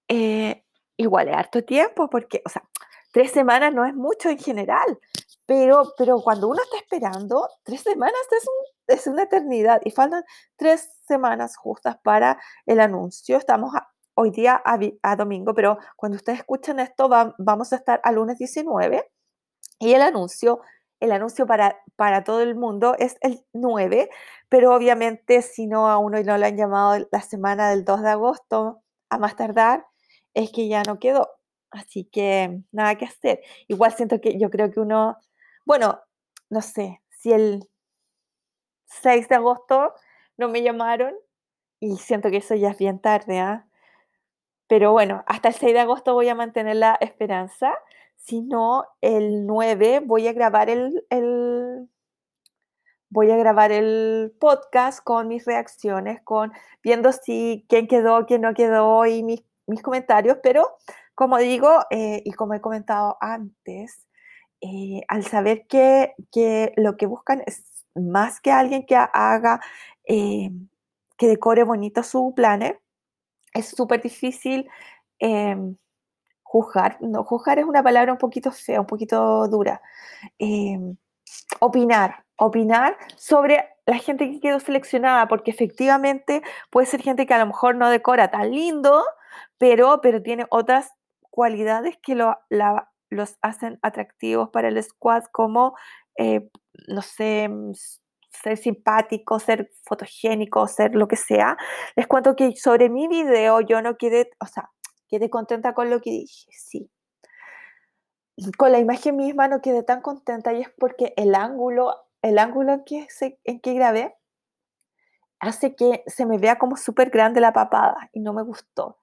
[0.07, 0.63] eh,
[0.97, 2.63] igual es harto tiempo, porque, o sea,
[3.11, 4.99] tres semanas no es mucho en general,
[5.45, 10.23] pero, pero cuando uno está esperando, tres semanas es, es una eternidad y faltan
[10.55, 13.37] tres semanas justas para el anuncio.
[13.37, 13.73] Estamos
[14.15, 19.09] hoy día a, domingo, pero cuando ustedes escuchan esto vamos a estar al lunes 19
[19.79, 20.61] y el anuncio,
[20.99, 24.09] el anuncio para, para todo el mundo es el 9,
[24.49, 28.09] pero obviamente si no a uno no lo han llamado la semana del 2 de
[28.09, 29.85] agosto a más tardar,
[30.33, 31.40] es que ya no quedó.
[31.71, 33.41] Así que nada que hacer.
[33.67, 35.17] Igual siento que yo creo que uno,
[35.65, 36.01] bueno,
[36.49, 37.69] no sé, si el
[38.85, 39.93] 6 de agosto
[40.37, 41.13] no me llamaron
[41.79, 43.67] y siento que eso ya es bien tarde, ¿ah?
[44.67, 47.73] Pero bueno, hasta el 6 de agosto voy a mantener la esperanza.
[48.17, 51.89] Si no, el 9 voy a grabar el, el,
[53.09, 56.53] voy a grabar el podcast con mis reacciones, con
[56.83, 60.77] viendo si quién quedó, quién no quedó y mis, mis comentarios, pero
[61.21, 64.07] como digo, eh, y como he comentado antes,
[64.59, 69.61] eh, al saber que, que, lo que buscan es más que alguien que haga,
[70.07, 70.49] eh,
[71.19, 72.73] que decore bonito su planes,
[73.53, 74.67] es súper difícil
[75.19, 75.77] em,
[76.41, 76.97] juzgar.
[77.01, 79.79] No, juzgar es una palabra un poquito fea, un poquito dura.
[80.39, 80.97] Em,
[81.59, 87.39] opinar, opinar sobre la gente que quedó seleccionada, porque efectivamente puede ser gente que a
[87.39, 89.03] lo mejor no decora tan lindo,
[89.59, 90.95] pero, pero tiene otras
[91.31, 92.37] cualidades que lo,
[93.09, 95.75] los hacen atractivos para el squad, como,
[96.17, 96.49] eh,
[96.87, 97.71] no sé, mm,
[98.31, 101.57] ser simpático, ser fotogénico, ser lo que sea.
[101.95, 104.69] Les cuento que sobre mi video yo no quedé, o sea,
[105.09, 106.89] quedé contenta con lo que dije, sí.
[108.57, 112.73] Con la imagen misma no quedé tan contenta y es porque el ángulo, el ángulo
[112.73, 113.07] en que,
[113.43, 114.15] en que grabé
[115.39, 119.00] hace que se me vea como súper grande la papada y no me gustó.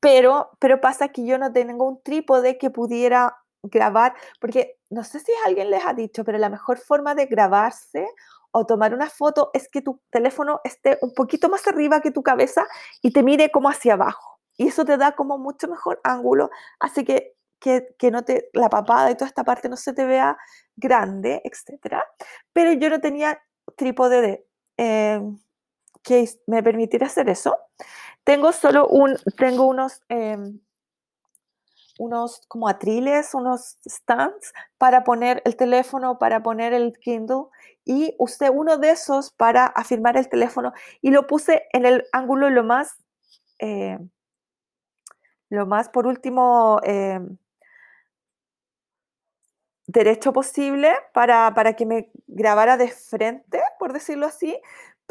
[0.00, 5.20] Pero, pero pasa que yo no tengo un trípode que pudiera grabar, porque no sé
[5.20, 8.08] si alguien les ha dicho, pero la mejor forma de grabarse
[8.52, 12.22] o tomar una foto es que tu teléfono esté un poquito más arriba que tu
[12.22, 12.66] cabeza
[13.02, 14.40] y te mire como hacia abajo.
[14.56, 18.68] Y eso te da como mucho mejor ángulo, hace que, que, que no te, la
[18.68, 20.36] papada y toda esta parte no se te vea
[20.76, 21.96] grande, etc.
[22.52, 23.40] Pero yo no tenía
[23.76, 24.46] trípode de,
[24.78, 25.20] eh,
[26.02, 27.56] que me permitiera hacer eso.
[28.30, 30.60] Tengo solo un, tengo unos, em,
[31.98, 37.46] unos como atriles, unos stands para poner el teléfono, para poner el Kindle
[37.84, 42.50] y usé uno de esos para afirmar el teléfono y lo puse en el ángulo
[42.50, 43.02] lo más,
[43.58, 43.98] eh,
[45.48, 47.36] lo más por último em,
[49.88, 54.56] derecho posible para, para que me grabara de frente, por decirlo así,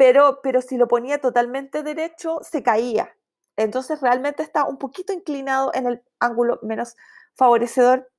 [0.00, 3.14] pero, pero si lo ponía totalmente derecho, se caía.
[3.54, 6.96] Entonces realmente está un poquito inclinado en el ángulo menos
[7.34, 8.10] favorecedor,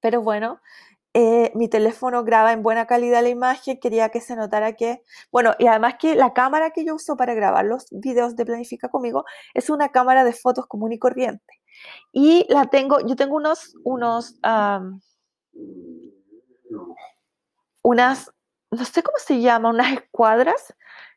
[0.00, 0.60] pero bueno,
[1.12, 5.54] eh, mi teléfono graba en buena calidad la imagen, quería que se notara que, bueno,
[5.60, 9.24] y además que la cámara que yo uso para grabar los videos de Planifica conmigo
[9.54, 11.60] es una cámara de fotos común y corriente.
[12.10, 14.34] Y la tengo, yo tengo unos, unos,
[17.82, 18.32] unas,
[18.72, 20.74] no sé cómo se llama, unas escuadras,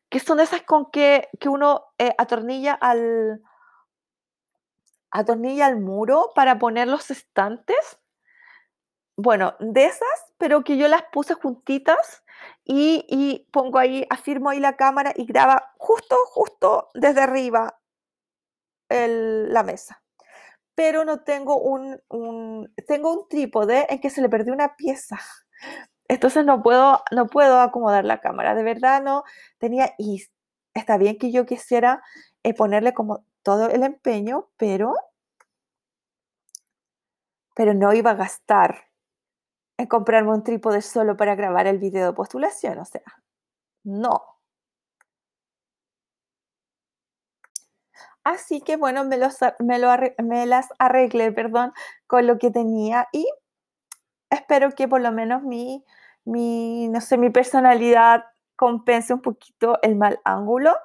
[0.09, 3.41] que son esas con que, que uno eh, atornilla al
[5.11, 7.99] atornilla al muro para poner los estantes.
[9.15, 12.23] Bueno, de esas, pero que yo las puse juntitas
[12.63, 17.79] y, pongo ahí, afirmo ahí la cámara y graba justo, justo desde arriba
[18.89, 20.03] la mesa.
[20.75, 25.17] Pero no tengo un, un, tengo un trípode en que se le perdió una pieza.
[26.07, 28.55] Entonces no puedo, no puedo acomodar la cámara.
[28.55, 29.23] De verdad no
[29.57, 30.23] tenía, y
[30.73, 32.01] está bien que yo quisiera
[32.43, 34.95] eh, ponerle como todo el empeño, pero,
[37.55, 38.87] pero no iba a gastar
[39.77, 42.79] en comprarme un trípode solo para grabar el video de postulación.
[42.79, 43.01] O sea,
[43.83, 44.37] no.
[48.23, 49.17] Así que bueno, me,
[50.19, 51.71] me, las arreglé, perdón,
[52.07, 53.25] con lo que tenía y
[54.29, 55.85] espero que por lo menos mi,
[56.27, 60.75] mi no sé, mi personalidad compense un poquito el mal ángulo,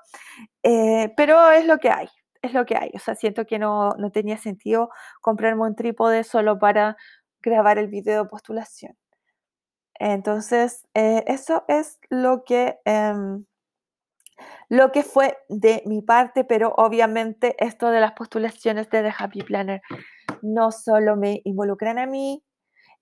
[0.63, 2.09] eh, pero es lo que hay,
[2.43, 2.91] es lo que hay.
[2.95, 6.97] O sea, siento que no, no tenía sentido comprarme un trípode solo para
[7.41, 8.97] grabar el video de postulación.
[9.95, 12.79] Entonces, eh, eso es lo que...
[12.85, 13.45] Em,
[14.69, 19.43] lo que fue de mi parte, pero obviamente esto de las postulaciones de The Happy
[19.43, 19.83] Planner
[20.41, 22.43] no solo me involucran a mí.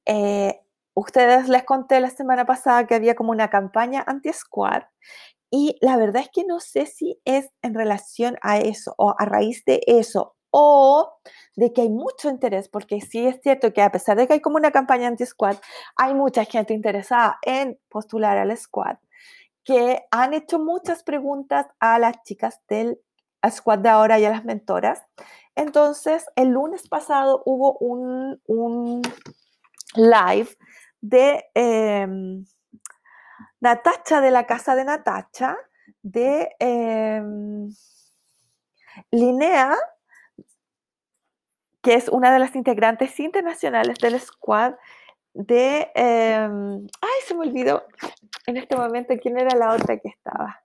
[0.04, 0.60] Eh,
[0.94, 4.82] ustedes les conté la semana pasada que había como una campaña anti-squad
[5.50, 9.24] y la verdad es que no sé si es en relación a eso o a
[9.24, 11.12] raíz de eso o
[11.56, 14.40] de que hay mucho interés, porque sí es cierto que a pesar de que hay
[14.40, 15.56] como una campaña anti-squad,
[15.96, 18.96] hay mucha gente interesada en postular al squad
[19.64, 23.00] que han hecho muchas preguntas a las chicas del
[23.48, 25.02] squad de ahora y a las mentoras.
[25.54, 29.02] Entonces, el lunes pasado hubo un,
[29.94, 30.48] live
[31.00, 32.06] de eh,
[33.60, 35.56] Natacha de la casa de Natacha,
[36.02, 37.22] de eh,
[39.10, 39.76] Linnea,
[41.82, 44.74] que es una de las integrantes internacionales del squad
[45.32, 45.90] de...
[45.94, 47.84] Em, ay, se me olvidó
[48.46, 50.62] en este momento quién era la otra que estaba.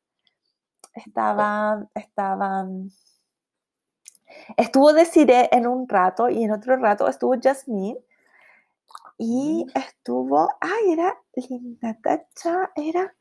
[0.94, 2.66] Estaba, estaba...
[4.58, 7.98] Estuvo Desiree en un rato y en otro rato estuvo Jasmine.
[9.18, 11.18] Y estuvo, ay, era
[11.82, 13.16] Natacha, era...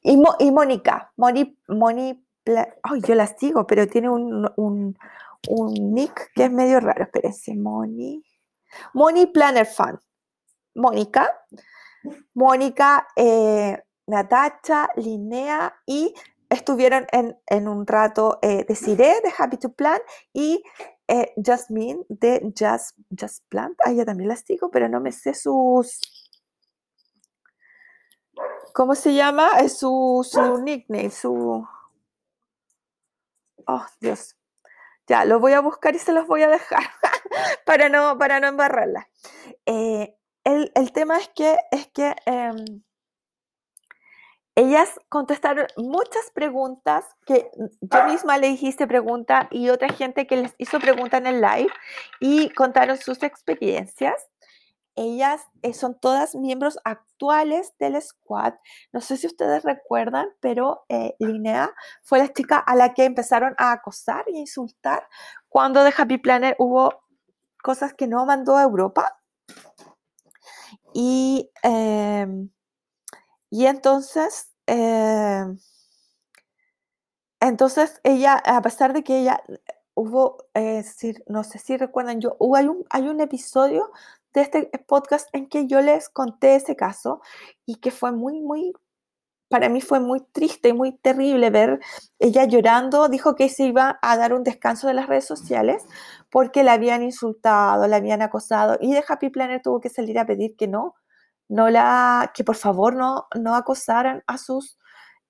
[0.00, 4.96] Y, y Mónica, Moni, Moni, ay, yo la sigo, pero tiene un, un,
[5.48, 8.24] un nick que es medio raro, espérense, Moni,
[8.94, 9.98] Moni Planner Fun.
[10.78, 11.28] Mónica,
[12.34, 16.14] Mónica, eh, Natacha, Linnea y
[16.48, 20.00] estuvieron en, un rato eh, de Cire de Happy to Plan
[20.32, 20.62] y
[21.08, 23.78] eh, Jasmine de Just, Just Plant.
[23.84, 26.00] A ella también las digo, pero no me sé sus.
[28.74, 29.58] ¿Cómo se llama?
[29.60, 31.66] Es su, su nickname, su.
[33.66, 34.36] Oh, Dios.
[35.06, 36.82] Ya, lo voy a buscar y se los voy a dejar
[37.66, 39.08] para, no, para no embarrarla.
[39.64, 42.82] Eh, el, tema es que, es que em,
[44.58, 47.48] ellas contestaron muchas preguntas que
[47.80, 51.70] yo misma le dijiste pregunta y otra gente que les hizo pregunta en el live
[52.18, 54.16] y contaron sus experiencias.
[54.96, 58.54] Ellas eh, son todas miembros actuales del squad.
[58.92, 63.54] No sé si ustedes recuerdan, pero eh, Linnea fue la chica a la que empezaron
[63.58, 65.06] a acosar y a insultar
[65.48, 67.04] cuando de Happy Planner hubo
[67.62, 69.20] cosas que no mandó a Europa
[70.92, 72.50] y, em,
[73.50, 75.58] y entonces, em,
[77.40, 79.42] entonces ella, a pesar de que ella
[79.94, 80.84] hubo, eh,
[81.28, 83.90] no sé si recuerdan, yo, hubo, hay, un, hay un episodio
[84.34, 87.20] de este podcast en que yo les conté ese caso
[87.66, 88.72] y que fue muy, muy,
[89.48, 91.80] para mí fue muy triste y muy terrible ver
[92.18, 95.84] ella llorando, dijo que se iba a dar un descanso de las redes sociales
[96.30, 100.26] porque la habían insultado, la habían acosado y de Happy Planner tuvo que salir a
[100.26, 100.94] pedir que no,
[101.48, 104.78] no la, que por favor no, no acosaran a sus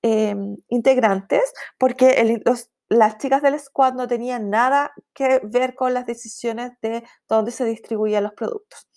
[0.03, 2.43] em, integrantes porque
[2.89, 7.65] las chicas del squad no tenían nada que ver con las decisiones de dónde se
[7.65, 8.89] distribuían los productos.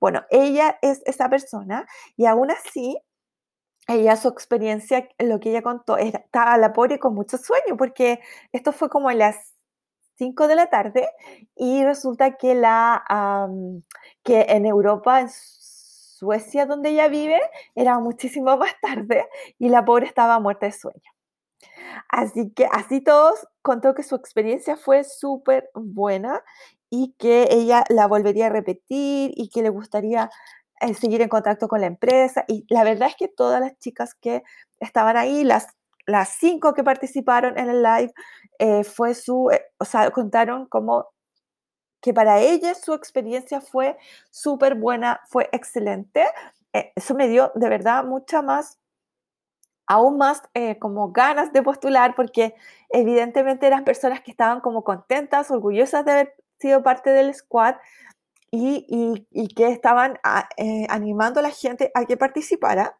[0.00, 2.98] Bueno, ella es esa persona y aún así
[3.86, 8.20] ella, su experiencia, lo que ella contó, estaba la pobre con mucho sueño, porque
[8.52, 9.54] esto fue como a las
[10.16, 11.08] 5 de la tarde
[11.54, 13.04] y resulta que, la,
[14.22, 15.26] que en Europa,
[16.14, 17.40] Suecia, donde ella vive,
[17.74, 21.02] era muchísimo más tarde y la pobre estaba muerta de sueño.
[22.08, 26.42] Así que así todos contó que su experiencia fue súper buena
[26.90, 30.30] y que ella la volvería a repetir y que le gustaría
[30.80, 32.44] eh, seguir en contacto con la empresa.
[32.48, 34.42] Y la verdad es que todas las chicas que
[34.80, 35.66] estaban ahí, las,
[36.06, 38.12] las cinco que participaron en el live,
[38.58, 41.06] eh, fue su, eh, o sea, contaron como
[42.04, 43.96] que para ellas su experiencia fue
[44.30, 46.22] súper buena, fue excelente.
[46.70, 48.78] eso me dio de verdad mucha más
[49.86, 50.42] aún más
[50.80, 52.54] como ganas de postular porque
[52.90, 57.76] evidentemente eran personas que estaban como contentas, orgullosas de haber sido parte del squad
[58.50, 59.26] y,
[59.56, 62.98] que estaban ah, eh, animando a la gente a que participara.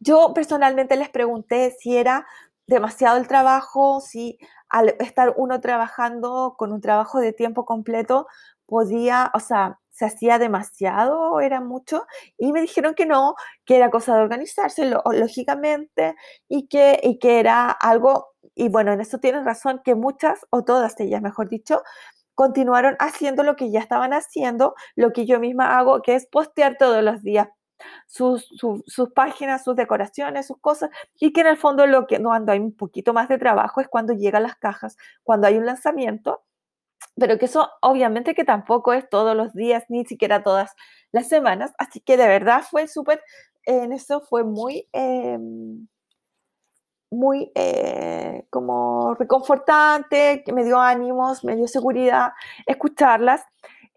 [0.00, 2.26] Yo personalmente les pregunté si era
[2.66, 4.38] demasiado el trabajo, si
[4.70, 8.26] al estar uno trabajando con un trabajo de tiempo completo
[8.66, 12.06] podía, o sea, se hacía demasiado era mucho,
[12.38, 13.34] y me dijeron que no,
[13.66, 16.14] que era cosa de organizarse lógicamente
[16.48, 20.64] y que, y que era algo, y bueno, en eso tienen razón, que muchas, o
[20.64, 21.82] todas ellas, mejor dicho,
[22.34, 26.76] continuaron haciendo lo que ya estaban haciendo, lo que yo misma hago, que es postear
[26.78, 27.48] todos los días
[28.06, 28.48] sus,
[29.14, 32.74] páginas, sus decoraciones, sus cosas, y que en el fondo lo que cuando hay un
[32.74, 36.42] poquito más de trabajo es cuando llegan las cajas, cuando hay un lanzamiento,
[37.16, 40.74] pero que eso obviamente que tampoco es todos los días, ni siquiera todas
[41.12, 43.22] las semanas, así que de verdad fue súper,
[43.64, 44.88] en eso fue muy...
[44.92, 45.88] Em,
[47.10, 52.32] muy eh, como reconfortante, que me dio ánimos, me dio seguridad
[52.66, 53.42] escucharlas.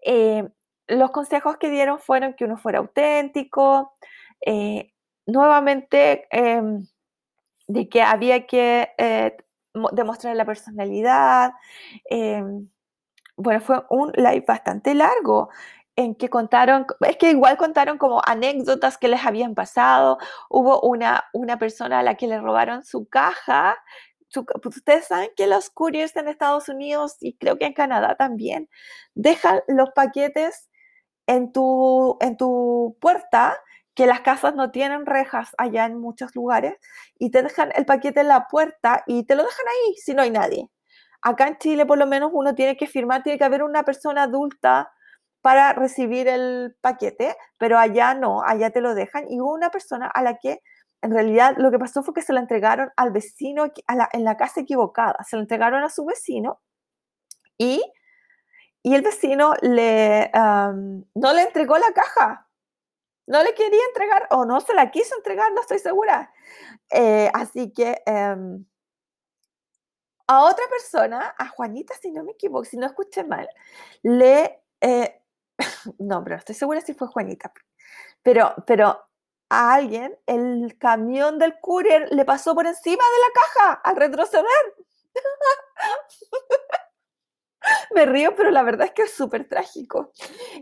[0.04, 0.48] Eh,
[0.88, 3.94] los consejos que dieron fueron que uno fuera auténtico,
[4.44, 4.92] eh,
[5.26, 6.86] nuevamente em,
[7.68, 8.90] de que había que
[9.92, 11.52] demostrar la personalidad.
[12.04, 12.68] Em,
[13.36, 15.50] bueno, fue un live bastante largo
[15.96, 20.18] en que contaron, es que igual contaron como anécdotas que les habían pasado.
[20.50, 23.76] Hubo una, una persona a la que le robaron su caja.
[24.62, 28.68] Pues, ustedes saben que los couriers en Estados Unidos y creo que en Canadá también
[29.14, 30.68] dejan los paquetes
[31.26, 33.56] en tu, en tu puerta,
[33.94, 36.74] que las casas no tienen rejas allá en muchos lugares,
[37.18, 40.22] y te dejan el paquete en la puerta y te lo dejan ahí si no
[40.22, 40.70] hay nadie.
[41.22, 44.24] Acá en Chile por lo menos uno tiene que firmar, tiene que haber una persona
[44.24, 44.92] adulta
[45.40, 49.26] para recibir el paquete, pero allá no, allá te lo dejan.
[49.30, 50.60] Y hubo una persona a la que
[51.02, 53.66] en realidad lo que pasó fue que se la entregaron al vecino
[54.12, 56.60] en la casa equivocada, se la entregaron a su vecino
[57.58, 57.82] y,
[58.84, 62.48] y el vecino no le entregó la caja,
[63.26, 66.30] no le quería entregar o no se la quiso entregar, no estoy segura.
[66.90, 68.62] Eh, así que em,
[70.26, 73.48] a otra persona, a Juanita, si no me equivoco, si no escuché mal,
[74.02, 75.22] le eh,
[75.98, 77.52] no, pero estoy segura si fue Juanita.
[78.22, 79.02] Pero, pero
[79.48, 84.44] a alguien el camión del courier le pasó por encima de la caja al retroceder.
[87.94, 90.12] Me río, pero la verdad es que es súper trágico.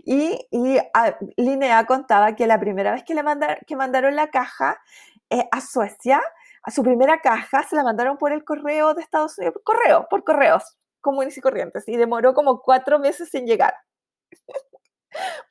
[0.04, 4.28] Y, y ah, Linnea contaba que la primera vez que le mandaron, que mandaron la
[4.28, 4.80] caja
[5.30, 6.20] eh, a Suecia,
[6.62, 10.24] a su primera caja se la mandaron por el correo de Estados Unidos, correo, por
[10.24, 13.74] correos comunes y corrientes, y demoró como cuatro meses sin llegar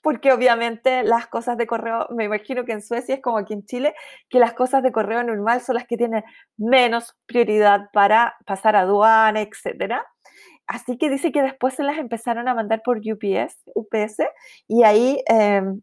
[0.03, 3.65] porque obviamente las cosas de correo, me imagino que en Suecia es como aquí en
[3.65, 3.93] Chile,
[4.29, 6.23] que las cosas de correo normal son las que tienen
[6.57, 10.01] menos prioridad para pasar a aduana, etc.
[10.71, 14.23] Así que dice que después se las empezaron a mandar por UPS, UPS
[14.69, 15.21] y ahí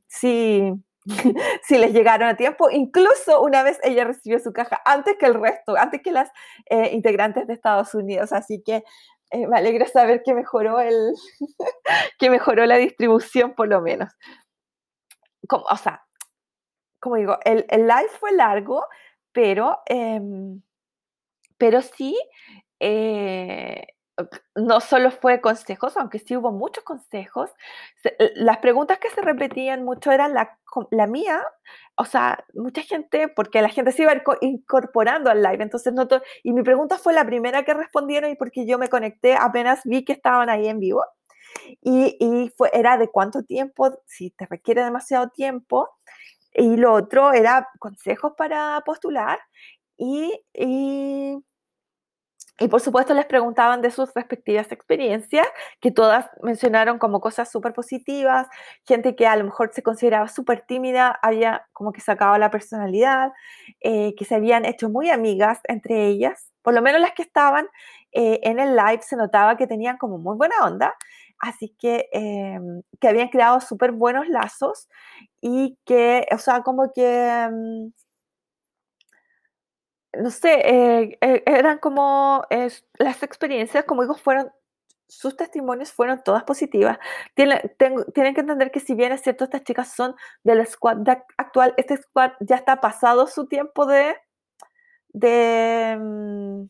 [0.06, 0.72] sí,
[1.62, 2.70] sí les llegaron a tiempo.
[2.70, 6.30] Incluso una vez ella recibió su caja antes que el resto, antes que las
[6.70, 8.32] eh, integrantes de Estados Unidos.
[8.32, 8.82] Así que
[9.30, 11.12] eh, me alegra saber que mejoró, el
[12.18, 14.10] que mejoró la distribución por lo menos.
[15.46, 16.02] Como, o sea,
[16.98, 18.84] como digo, el, el live fue largo,
[19.32, 20.62] pero, em,
[21.58, 22.18] pero sí,
[22.80, 23.86] eh,
[24.54, 27.50] no solo fue consejos, aunque sí hubo muchos consejos,
[28.34, 30.58] las preguntas que se repetían mucho eran la,
[30.90, 31.42] la mía,
[31.96, 36.06] o sea, mucha gente, porque la gente se iba incorporando al live, entonces no
[36.42, 40.04] y mi pregunta fue la primera que respondieron y porque yo me conecté apenas vi
[40.04, 41.04] que estaban ahí en vivo.
[41.82, 45.88] Y, y fue, era de cuánto tiempo, si te requiere demasiado tiempo,
[46.52, 49.38] y lo otro era consejos para postular
[49.96, 50.40] y
[52.60, 55.46] y por supuesto les preguntaban de sus respectivas experiencias,
[55.80, 58.48] que todas mencionaron como cosas súper positivas,
[58.86, 63.32] gente que a lo mejor se consideraba súper tímida, había como que sacado la personalidad,
[63.80, 67.66] eh, que se habían hecho muy amigas entre ellas, por lo menos las que estaban
[68.12, 70.94] eh, en el live se notaba que tenían como muy buena onda,
[71.38, 74.88] así que, em, que habían creado súper buenos lazos
[75.40, 77.04] y que, o sea, como que...
[77.28, 77.92] Em,
[80.12, 82.44] no sé, eh, eh, eran como
[82.98, 84.50] las experiencias, como digo, fueron
[85.08, 86.98] sus testimonios fueron todas positivas.
[87.34, 87.60] Tienen,
[88.14, 90.98] tienen que entender que si bien es cierto, estas chicas son del squad
[91.38, 94.16] actual, este squad ya está pasado su tiempo de,
[95.08, 96.64] de, mm,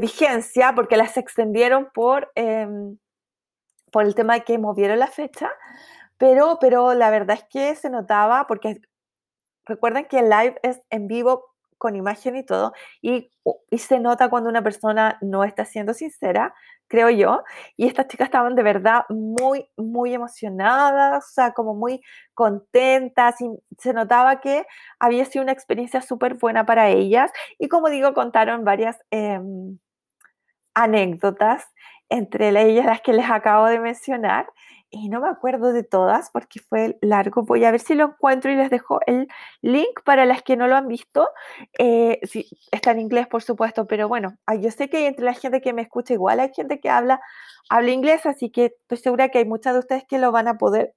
[0.00, 2.98] vigencia porque las extendieron por, em,
[3.92, 5.50] por el tema de que movieron la fecha,
[6.18, 8.80] pero, pero la verdad es que se notaba porque
[9.66, 11.51] recuerden que el live es en vivo
[11.82, 13.28] con imagen y todo, y,
[13.68, 16.54] y, se nota cuando una persona no está siendo sincera,
[16.86, 17.42] creo yo,
[17.76, 22.00] y estas chicas estaban de verdad muy, muy emocionadas, o sea, como muy
[22.34, 23.34] contentas,
[23.78, 24.64] se notaba que
[25.00, 29.78] había sido una experiencia súper buena para ellas, y como digo, contaron varias em,
[30.74, 31.66] anécdotas,
[32.08, 34.46] entre ellas las que les acabo de mencionar,
[34.92, 37.42] y no me acuerdo de todas porque fue largo.
[37.42, 39.26] Voy a ver si lo encuentro y les dejo el
[39.62, 41.28] link para las que no lo han visto.
[41.78, 42.20] Eh,
[42.70, 45.82] está en inglés, por supuesto, pero bueno, yo sé que entre la gente que me
[45.82, 47.20] escucha igual hay gente que habla,
[47.70, 50.58] habla inglés, así que estoy segura que hay muchas de ustedes que lo van a
[50.58, 50.94] poder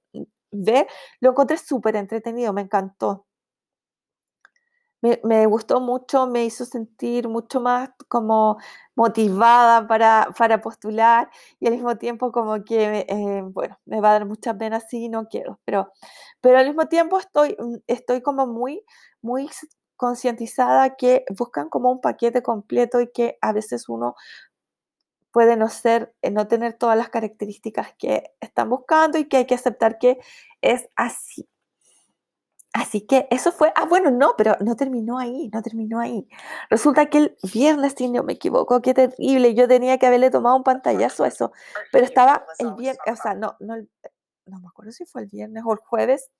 [0.52, 0.86] ver.
[1.20, 3.26] Lo encontré súper entretenido, me encantó
[5.24, 8.58] me, gustó mucho, me hizo sentir mucho más como
[8.94, 11.30] motivada para, para postular
[11.60, 15.08] y al mismo tiempo como que, eh, bueno, me va a dar mucha pena si
[15.08, 15.92] no quiero, pero,
[16.40, 18.82] pero al mismo tiempo estoy, mm, estoy como muy,
[19.22, 19.50] muy
[19.96, 24.14] concientizada que buscan como un paquete completo y que a veces uno
[25.32, 29.46] puede no ser, eh, no tener todas las características que están buscando y que hay
[29.46, 30.18] que aceptar que
[30.62, 31.46] es así.
[32.76, 36.28] Así que eso fue, ah, bueno, no, pero no terminó ahí, no terminó ahí.
[36.68, 40.56] Resulta que el viernes, si no me equivoco, qué terrible, yo tenía que haberle tomado
[40.56, 41.52] un pantallazo a eso,
[41.90, 45.62] pero estaba el viernes, o sea, no, no, no me acuerdo si fue el viernes
[45.66, 46.30] o el jueves,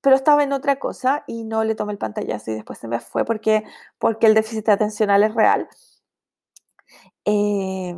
[0.00, 3.00] pero estaba en otra cosa y no le tomé el pantallazo y después se me
[3.00, 3.64] fue porque,
[3.98, 5.68] porque el déficit atencional es real.
[7.26, 7.94] Eh,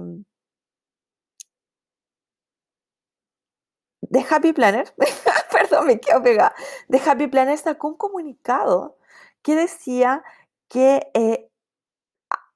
[4.02, 4.92] de Happy Planner,
[5.84, 6.54] me quedo pegada,
[6.88, 8.96] de Happy Planner sacó un comunicado
[9.42, 10.22] que decía
[10.68, 11.50] que eh,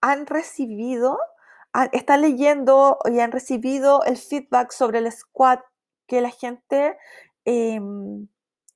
[0.00, 1.18] han recibido,
[1.92, 5.60] están leyendo y han recibido el feedback sobre el squad
[6.06, 6.96] que la gente
[7.44, 8.28] em,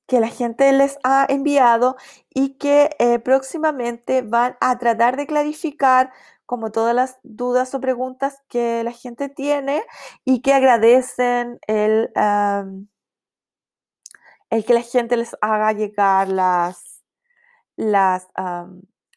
[0.07, 1.97] que la gente les ha enviado
[2.29, 6.13] y que eh, próximamente van a tratar de clarificar
[6.47, 9.83] como todas las dudas o preguntas que la gente tiene
[10.25, 12.11] y que agradecen el,
[14.55, 17.03] el que la gente les haga llegar las,
[17.77, 18.29] las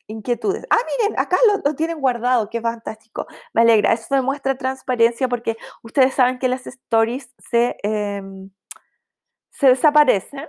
[0.07, 0.65] inquietudes.
[0.71, 3.27] Ah, miren, acá lo, tienen guardado, qué fantástico.
[3.53, 8.49] Me alegra, eso demuestra transparencia porque ustedes saben que las stories se, em,
[9.51, 10.47] se desaparecen.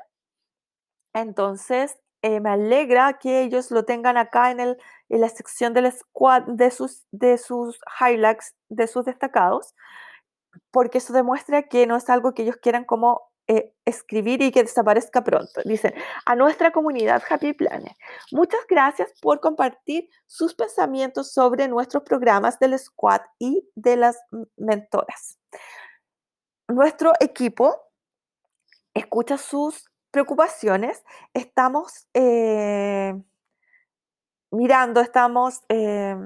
[1.13, 4.79] Entonces, eh, me alegra que ellos lo tengan acá en, el,
[5.11, 9.75] en la sección del squad de sus, de sus highlights, de sus destacados,
[10.71, 14.63] porque eso demuestra que no es algo que ellos quieran como eh, escribir y que
[14.63, 15.63] desaparezca pronto.
[15.65, 15.95] Dicen,
[16.27, 17.97] a nuestra comunidad Happy Planner,
[18.31, 24.19] muchas gracias por compartir sus pensamientos sobre nuestros programas del squad y de las
[24.59, 25.39] mentoras.
[26.69, 27.81] Nuestro equipo
[28.93, 33.15] escucha sus preocupaciones, estamos eh,
[34.51, 36.17] mirando, estamos, eh,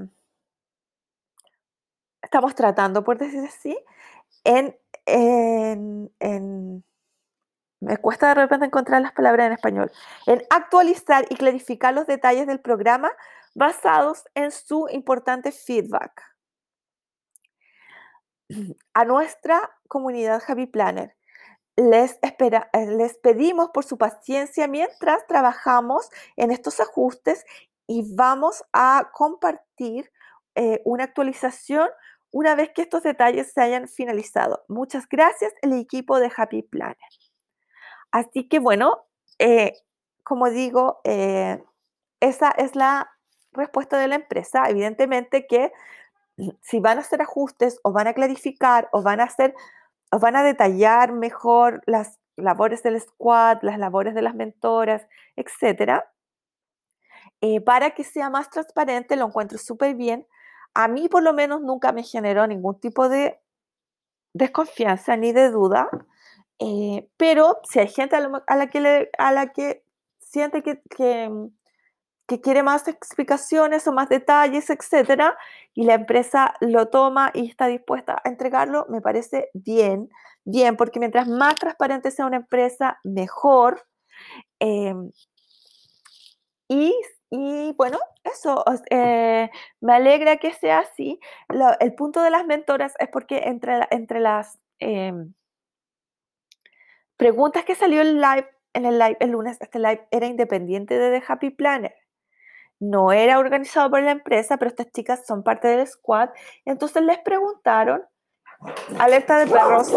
[2.21, 3.79] estamos tratando, por decir así,
[4.43, 6.85] en, en,
[7.83, 9.91] me cuesta de repente encontrar las palabras en español,
[10.27, 13.11] en actualizar y clarificar los detalles del programa
[13.55, 16.23] basados en su importante feedback.
[18.95, 21.17] A nuestra comunidad Happy Planner,
[21.77, 27.45] les, eh, les pedimos por su paciencia mientras trabajamos en estos ajustes
[27.89, 30.13] y vamos a compartir
[30.55, 31.89] eh, una actualización
[32.31, 34.65] una vez que estos detalles se hayan finalizado.
[34.69, 36.97] Muchas gracias, el equipo de Happy Planner.
[38.13, 39.05] Así que bueno,
[39.39, 39.73] eh,
[40.23, 43.11] como digo, esa es la
[43.53, 44.69] respuesta de la empresa.
[44.69, 45.73] Evidentemente que
[46.63, 49.55] si van a hacer ajustes o van a clarificar o van a hacer
[50.13, 55.07] os van a detallar mejor las labores del squad, las labores de las mentoras,
[55.37, 56.13] etcétera,
[57.41, 60.27] eh, para que sea más transparente, lo encuentro súper bien.
[60.75, 63.41] A mí por lo menos nunca me generó ningún tipo de
[64.35, 65.89] desconfianza ni de duda,
[66.65, 68.57] eh, pero si hay gente a,
[69.33, 69.85] la, que
[70.21, 70.81] siente que,
[72.29, 75.37] que quiere más explicaciones o más detalles, etcétera,
[75.75, 80.09] y la empresa lo toma y está dispuesta a entregarlo, me parece bien,
[80.45, 83.85] bien, porque mientras más transparente sea una empresa, mejor.
[84.61, 85.11] Em,
[86.69, 86.95] y
[87.35, 89.51] y bueno, eso, eh,
[89.81, 91.19] me alegra que sea así.
[91.81, 95.33] el punto de las mentoras es porque entre, entre las em,
[97.17, 101.19] preguntas que salió en, live, en el live el lunes, este live era independiente de
[101.19, 101.95] The Happy Planner.
[102.81, 106.31] No era organizado por la empresa, pero estas chicas son parte del squad.
[106.65, 108.03] Entonces les preguntaron,
[108.99, 109.93] alerta de perros,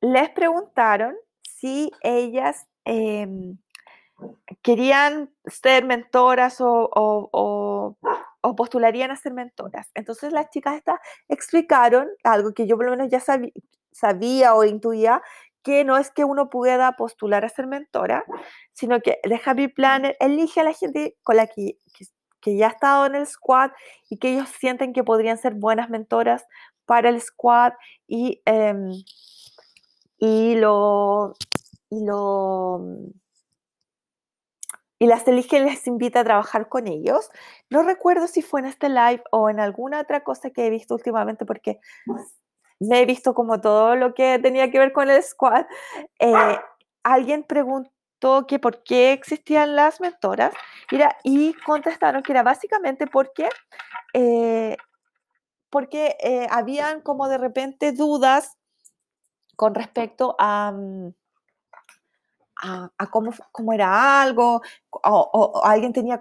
[0.00, 3.56] les preguntaron si ellas em,
[4.62, 7.96] querían ser mentoras o,
[8.56, 9.90] postularían a ser mentoras.
[9.94, 13.52] Entonces las chicas estas explicaron algo que yo por lo menos ya sabía,
[14.54, 15.22] o intuía,
[15.62, 18.24] que no es que uno pueda postular a ser mentora,
[18.72, 21.78] sino que el Happy Planner elige a la gente con la que,
[22.40, 23.72] que, ya ha estado en el squad
[24.08, 26.46] y que ellos sienten que podrían ser buenas mentoras
[26.84, 27.72] para el squad
[28.06, 28.92] y, em,
[30.18, 31.34] y lo...
[31.88, 32.80] Y lo
[34.98, 37.30] y las elige y les invita a trabajar con ellos.
[37.70, 40.94] No recuerdo si fue en este live o en alguna otra cosa que he visto
[40.94, 41.80] últimamente porque
[42.80, 45.66] me he visto como todo lo que tenía que ver con el squad.
[46.18, 46.58] Eh,
[47.02, 50.54] alguien preguntó que por qué existían las mentoras
[51.22, 53.48] y contestaron que era básicamente porque,
[54.14, 54.76] eh,
[55.70, 58.56] porque eh, habían como de repente dudas
[59.56, 60.72] con respecto a...
[60.72, 61.14] Mm,
[62.62, 66.18] a, cómo, cómo, era algo, o, alguien tenía,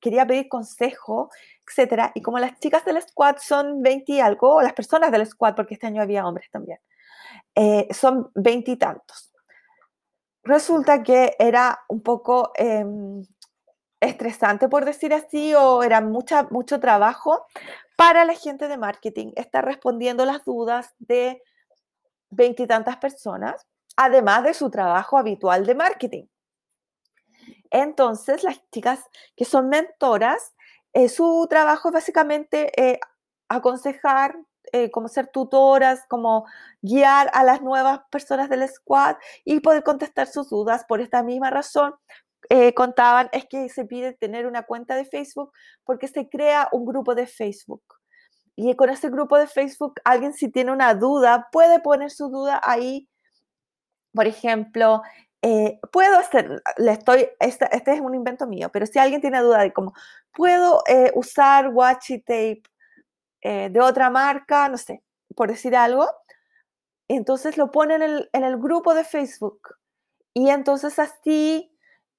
[0.00, 1.30] quería pedir consejo,
[1.66, 2.12] etcétera.
[2.14, 5.54] Y como las chicas del squad son 20 y algo, o las personas del squad,
[5.54, 6.78] porque este año había hombres también,
[7.54, 9.32] eh, son 20 y tantos.
[10.42, 13.22] Resulta que era un poco em,
[14.00, 17.46] estresante, por decir así, o era mucha, mucho trabajo
[17.96, 21.42] para la gente de marketing estar respondiendo las dudas de
[22.30, 26.24] veintitantas personas además de su trabajo habitual de marketing.
[27.70, 29.00] Entonces, las chicas
[29.36, 30.54] que son mentoras,
[30.94, 33.00] eh, su trabajo es básicamente eh,
[33.48, 34.36] aconsejar,
[34.72, 36.46] eh, como ser tutoras, como
[36.80, 40.84] guiar a las nuevas personas del squad y poder contestar sus dudas.
[40.88, 41.94] Por esta misma razón,
[42.74, 45.52] contaban, es que se pide tener una cuenta de Facebook
[45.84, 47.82] porque se crea un grupo de Facebook.
[48.56, 52.60] Y con ese grupo de Facebook, alguien si tiene una duda, puede poner su duda
[52.62, 53.08] ahí
[54.14, 55.02] por ejemplo,
[55.46, 59.60] eh, puedo hacer, le estoy, este, es un invento mío, pero si alguien tiene duda
[59.60, 59.92] de cómo,
[60.32, 62.62] ¿puedo eh, usar washi tape
[63.42, 64.70] eh, de otra marca?
[64.70, 65.02] No sé,
[65.36, 66.08] por decir algo.
[67.08, 69.76] Entonces lo pone en el, en el grupo de Facebook.
[70.32, 71.70] Y entonces así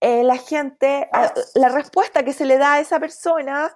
[0.02, 1.10] la gente,
[1.56, 3.74] la respuesta que se le da a esa persona,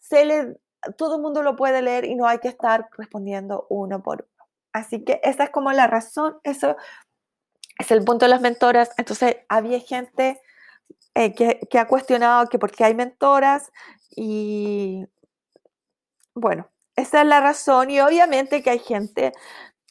[0.00, 0.56] se le,
[0.96, 4.48] todo el mundo lo puede leer y no hay que estar respondiendo uno por uno.
[4.72, 6.76] Así que esa es como la razón, eso
[7.80, 8.90] es el punto de las mentoras.
[8.98, 10.40] Entonces, había gente
[11.14, 13.72] eh, que, ha cuestionado que por qué hay mentoras
[14.14, 15.06] y
[16.34, 19.32] bueno, esa es la razón y obviamente que hay gente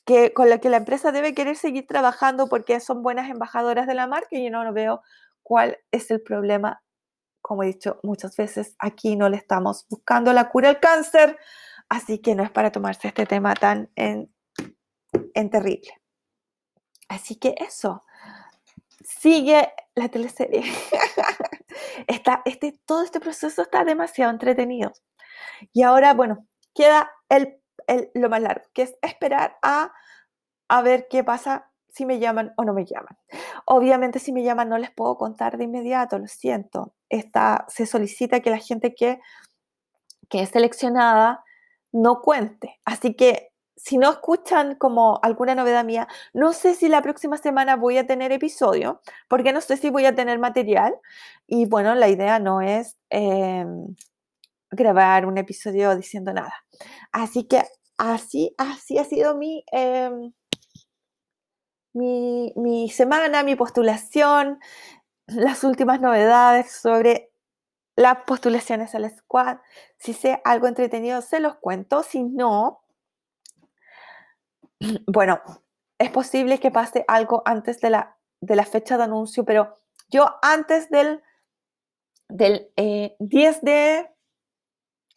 [0.06, 3.96] que, con la que la empresa debe querer seguir trabajando porque son buenas embajadoras de
[3.96, 5.02] la marca y yo no, veo
[5.44, 6.82] cuál es el problema.
[7.42, 11.38] Como he dicho muchas veces, aquí no le estamos buscando la cura al cáncer,
[11.90, 14.30] así que no es para tomarse este tema tan en
[15.50, 15.99] terrible.
[17.10, 18.06] Así que eso,
[19.04, 20.64] sigue la teleserie.
[22.08, 24.94] está, este, todo este proceso está demasiado entretenido.
[25.74, 27.60] Y ahora, bueno, queda el,
[28.14, 29.92] lo más largo, que es esperar a,
[30.68, 33.18] a ver qué pasa si me llaman o no me llaman.
[33.66, 36.94] Obviamente si me llaman no les puedo contar de inmediato, lo siento.
[37.10, 39.20] Está, se solicita que la gente que,
[40.30, 41.44] que es seleccionada
[41.92, 42.80] no cuente.
[42.86, 43.49] Así que
[43.82, 48.06] si no escuchan como alguna novedad mía, no sé si la próxima semana voy a
[48.06, 50.96] tener episodio, porque no sé si voy a tener material.
[51.48, 53.96] Y bueno, la idea no es em,
[54.72, 56.54] grabar un episodio diciendo nada.
[57.12, 57.64] Así que
[57.98, 60.34] así, así ha sido mi, em,
[61.94, 64.60] mi, mi semana, mi postulación,
[65.28, 67.32] las últimas novedades sobre
[67.96, 69.58] las postulaciones al squad.
[69.98, 72.04] Si sé algo entretenido, se los cuento.
[72.04, 72.82] Si no,
[75.08, 75.42] bueno,
[75.98, 79.78] es posible que pase algo antes de la, de la fecha de anuncio, pero
[80.10, 81.22] yo antes del,
[82.30, 82.72] del
[83.20, 84.10] 10 eh, de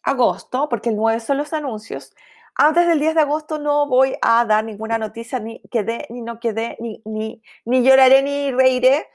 [0.03, 2.13] agosto, porque el 9 son los anuncios,
[2.55, 6.39] antes del 10 de agosto no voy a dar ninguna noticia, ni quedé, ni no
[6.39, 9.07] quedé, ni, ni, ni lloraré, ni reiré,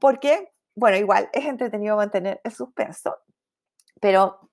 [0.00, 3.16] porque, bueno, igual es entretenido mantener el suspenso,
[4.00, 4.50] pero,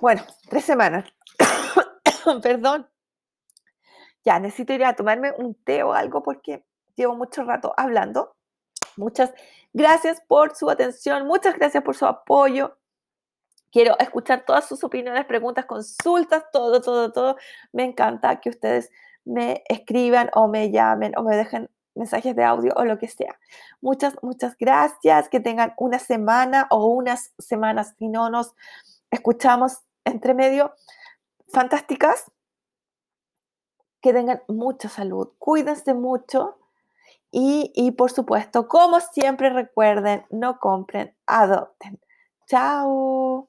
[0.00, 1.04] bueno, tres semanas,
[2.42, 2.88] perdón,
[4.24, 6.64] ya necesito ir a tomarme un té o algo porque
[6.96, 8.36] llevo mucho rato hablando.
[8.96, 9.32] Muchas
[9.72, 12.78] gracias por su atención, muchas gracias por su apoyo.
[13.72, 17.36] Quiero escuchar todas sus opiniones, preguntas, consultas, todo, todo, todo.
[17.72, 18.90] Me encanta que ustedes
[19.24, 23.38] me escriban o me llamen o me dejen mensajes de audio o lo que sea.
[23.80, 25.28] Muchas, muchas gracias.
[25.28, 28.54] Que tengan una semana o unas semanas, si no nos
[29.10, 30.72] escuchamos entre medio,
[31.52, 32.30] fantásticas.
[34.04, 35.30] Que tengan mucha salud.
[35.38, 36.58] Cuídense mucho.
[37.30, 41.98] Y, y por supuesto, como siempre recuerden, no compren, adopten.
[42.46, 43.48] Chao.